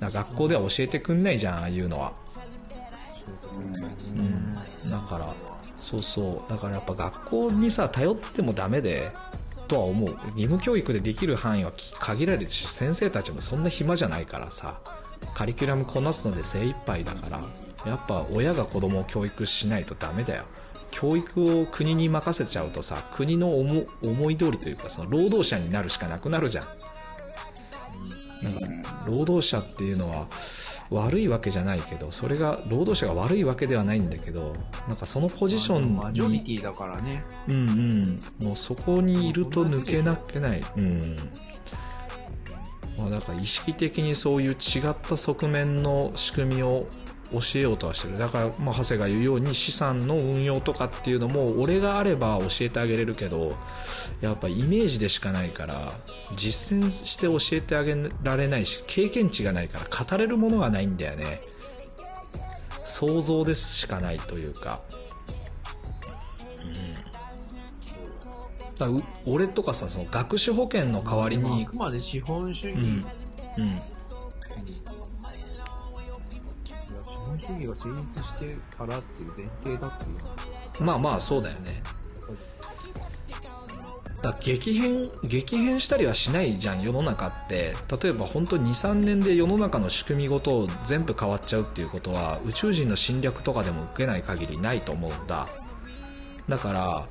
[0.00, 2.12] 学校では教えてくんないじゃんああいうのは。
[4.16, 4.90] うんうん。
[4.90, 5.34] だから
[5.76, 6.50] そうそう。
[6.50, 9.10] だからやっぱ学校にさ頼ってもダメで
[9.68, 10.10] とは思う。
[10.10, 14.80] 義務教育でできる範囲はき限られてるし先生たちもそんな暇じゃないからさ。
[15.34, 17.40] カリキュラムこなすので精一杯だから。
[17.86, 20.44] やっぱ親が子供を教育しないとダメだよ。
[20.90, 26.66] 教育を国に任せちゃうとさ国の思思い通りというかその労働者になるしかなくなるじゃん。
[28.42, 30.28] なんか労働者っていうのは
[30.90, 34.52] 悪いわけじゃないけどそれが労働者が悪いわけではないんだけど
[34.88, 37.24] なんかそのポジションにマジョリティだからね。
[37.48, 38.20] うんうん。
[38.46, 40.62] もうそこにいると抜けなきゃない。
[40.76, 41.16] うん。
[42.96, 46.86] まあだから意識的にそういう違った側面の仕組みを
[47.32, 48.16] 教えようとはしてる。
[48.16, 53.52] だから、まあ、長谷が言うように資産の運用とかっていうのも俺があれば教えてあげれるけど
[54.20, 55.92] やっぱイメージでしかないから
[56.36, 61.40] 実践して教えてあげられないし経験値がないから語れるものがないんだよね。
[62.84, 64.80] 想像でしかないというか。
[68.78, 72.78] だからう俺とかさその学資保険の代わりにあくまで資本主義。
[72.78, 72.84] うん。
[72.84, 73.97] うん
[77.28, 80.08] 本主義が成立してからっていう前提だってい
[80.80, 81.82] うまあまあそうだよね。
[84.20, 87.74] だ激変激変したりはしないじゃん世の中って。
[88.02, 95.46] 例えば本当に23年で世の中の仕組みごと全部変わっちゃうっていうことは宇宙人の侵略とかでも受けない限りないと思うんだ。
[96.48, 97.06] だから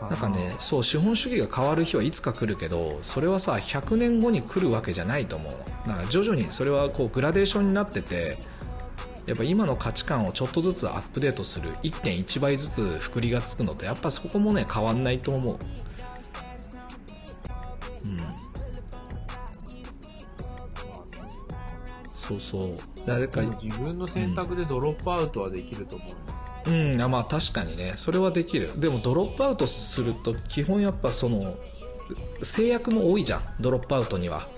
[0.00, 5.52] なんかね、そう、資本主義が変わる日はいつか来るけど、それはさ、100年後に来るわけじゃないと思う。
[5.88, 8.38] だから徐々にそれはこうグラデーションになってて、
[9.28, 15.58] やっぱ今の価値観をちょっとずつアップデートする、1.1倍ずつ複利がつくのと、やっぱそこもね、変わんないと思う。
[18.04, 18.18] うん。
[22.14, 22.74] そうそう。
[23.06, 26.08] 誰か自分の選択でドロップアウトはできると思う。
[26.08, 26.16] よ、
[26.92, 27.92] うん、あまあ確かにね。
[27.96, 28.80] それはできる。
[28.80, 31.54] でもドロップアウトすると基本やっぱその
[32.42, 33.42] 制約も多いじゃん。
[33.60, 34.48] ドロップアウトには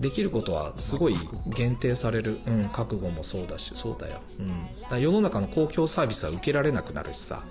[0.00, 7.44] できることはすごい限定される、うん、覚悟もそうだしそうだよ、うん、だ世の中の公共サービスは受けられなくなるしさ。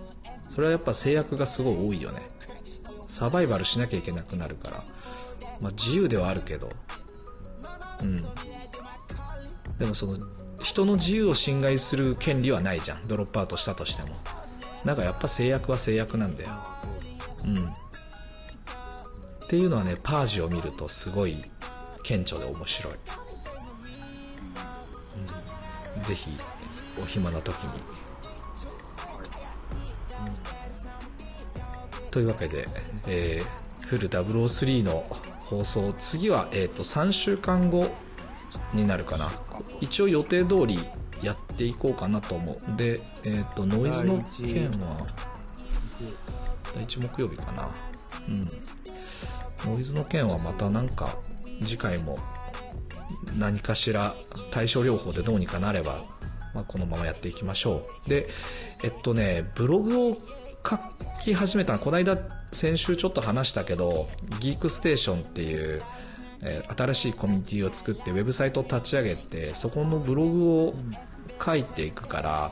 [0.50, 2.22] それはやっぱ制約がすごい多いよね。
[3.08, 4.84] サバイバルしなきゃいけなくなるから、
[5.62, 6.70] まあ、自由ではあるけど。
[8.02, 8.22] うん。
[9.78, 10.18] でもその
[10.62, 13.08] 人の自由を侵害する権利はないじゃん。
[13.08, 14.10] ドロップアウトしたとしても。
[14.84, 16.50] だかやっぱ制約は制約なんだよ。
[17.46, 17.66] うん。
[17.68, 21.38] っていうのはねパージを見るとすごい
[22.10, 22.94] 顕著で面白い、
[25.98, 26.32] うん、ぜひ
[27.00, 27.84] お暇な時に。
[32.10, 32.68] というわけで、
[33.06, 35.04] えー、フル003の
[35.42, 37.88] 放送次は、えー、と3週間後
[38.74, 39.30] になるかな。
[39.80, 40.80] 一応予定通り
[41.22, 42.58] やっていこうかなと思う。
[42.76, 45.06] で、えー、とノイズの件は
[46.74, 47.70] 第一木曜日かな。
[48.28, 48.48] うん。
[49.72, 51.16] ノイズの件はまたなんか
[51.64, 52.18] 次回も
[53.38, 54.16] 何かしら
[54.52, 56.04] 対症療法でどうにかなれば、
[56.54, 58.10] まあ、このままやっていきましょう。
[58.10, 58.28] で
[58.84, 60.80] えっとねブログを書
[61.22, 62.18] き始めたのこの間
[62.52, 64.08] 先週ちょっと話したけど
[64.40, 65.82] ギークステーションっていう
[66.42, 70.74] えー新しいコミュニティを作ってウェブサイトを立ち上げてそこのブログを
[71.44, 72.52] 書いていくから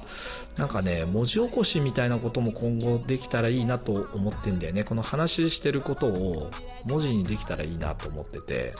[0.57, 4.83] なんかね文字起こしみたいなことも今後できたらいいなと思ってんだよね。
[4.83, 6.49] この話してることを
[6.85, 8.73] 文字にできたらいいなと思ってて。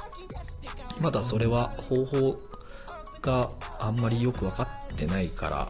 [1.00, 2.38] まだそれは方法
[3.22, 5.70] があんまりよく分かってないから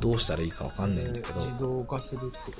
[0.00, 1.40] どうしたらいいか分かんないんだけど。
[1.40, 2.58] 自動化するってこ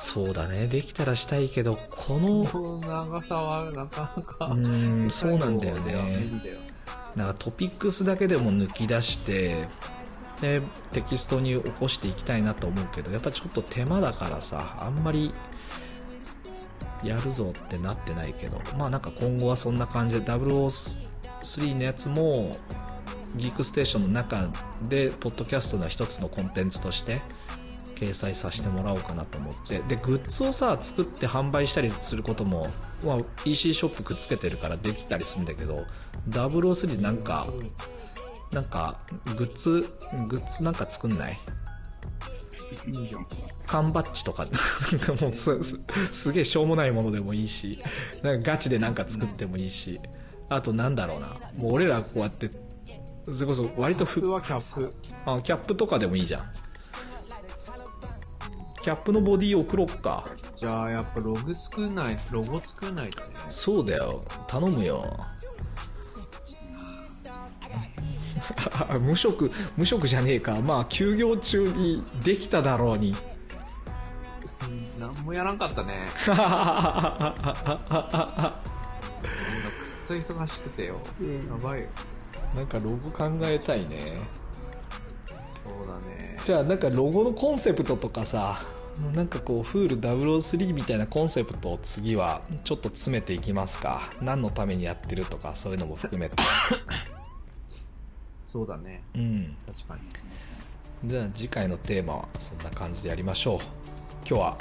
[0.00, 0.66] そうだね。
[0.66, 6.24] できたらしたいけどこのとこの長さはなかなかうーんそうなんだよね。
[7.16, 9.66] なんかトピックスだけでも抜き出して
[10.40, 10.62] で
[10.92, 15.32] テキストに起こしていきたいなと思うけどやっぱちょっと手間だからさあんまり
[17.02, 22.56] やるぞってなってないけどまあなんか今後はそんな感じで003のやつも
[23.36, 24.48] ギークステーションの中
[24.88, 27.20] でポッドキャストの一つのコンテンツとして
[27.94, 29.80] 掲載させてもらおうかなと思って。
[29.80, 32.68] でグッズをさ作って販売したりすることも、
[33.04, 35.84] まあ、EC ショップくっつけてるからできたりするんだけど
[36.30, 37.46] 003なんか
[38.52, 38.98] なんか
[39.36, 39.86] グッズ
[40.28, 41.38] グッズなんか作んない？
[42.86, 43.26] いいじゃん。
[43.66, 44.44] 缶バッジとか。
[44.44, 44.50] な
[44.96, 45.80] んかもうすす
[46.10, 47.82] すげえしょうもないものでもいいし。
[48.22, 50.00] なんかガチでなんか作ってもいいし。
[50.48, 51.28] あとなんだろうな。
[51.58, 52.50] もう俺らこうやって
[53.30, 54.90] それこそ割とふキャップ
[55.26, 56.50] あキャップとかでもいいじゃん。
[58.82, 60.24] キャップのボディ送ろっか。
[60.56, 63.34] じゃあやっぱログ作んないロゴ作んないとね。
[63.50, 64.24] そうだよ。
[64.46, 65.04] 頼むよ
[69.00, 70.56] 無職無職じゃねえか。
[70.60, 73.14] まあ休業中にできただろうに。
[74.98, 76.08] 何もやらんかったね。
[76.26, 77.34] みんな
[79.70, 81.86] くっそ忙しくてよ、やばいよ。
[82.54, 84.18] なんかロゴ考えたいね。
[85.64, 86.36] そうだね。
[86.44, 88.58] じゃあなんかロゴのコンセプトとかさ
[89.14, 94.10] なんかこうフール003みたいなコンセプトを次はちょっと詰めていきますか。
[94.20, 96.36] 何のためにやってるとかそういうのも含めて
[98.48, 99.02] そうだね。
[99.14, 99.56] うん。
[99.66, 99.94] 確か
[101.02, 101.08] に。
[101.10, 103.58] じゃあ次回のテーマはそんな感じでやりましょう。
[104.26, 104.56] 今日はは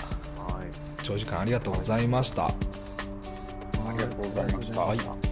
[0.62, 1.04] い。
[1.04, 2.48] 長時間ありがとうございました。
[2.48, 2.52] あ
[3.94, 4.82] りがとうございました。
[4.82, 5.27] はい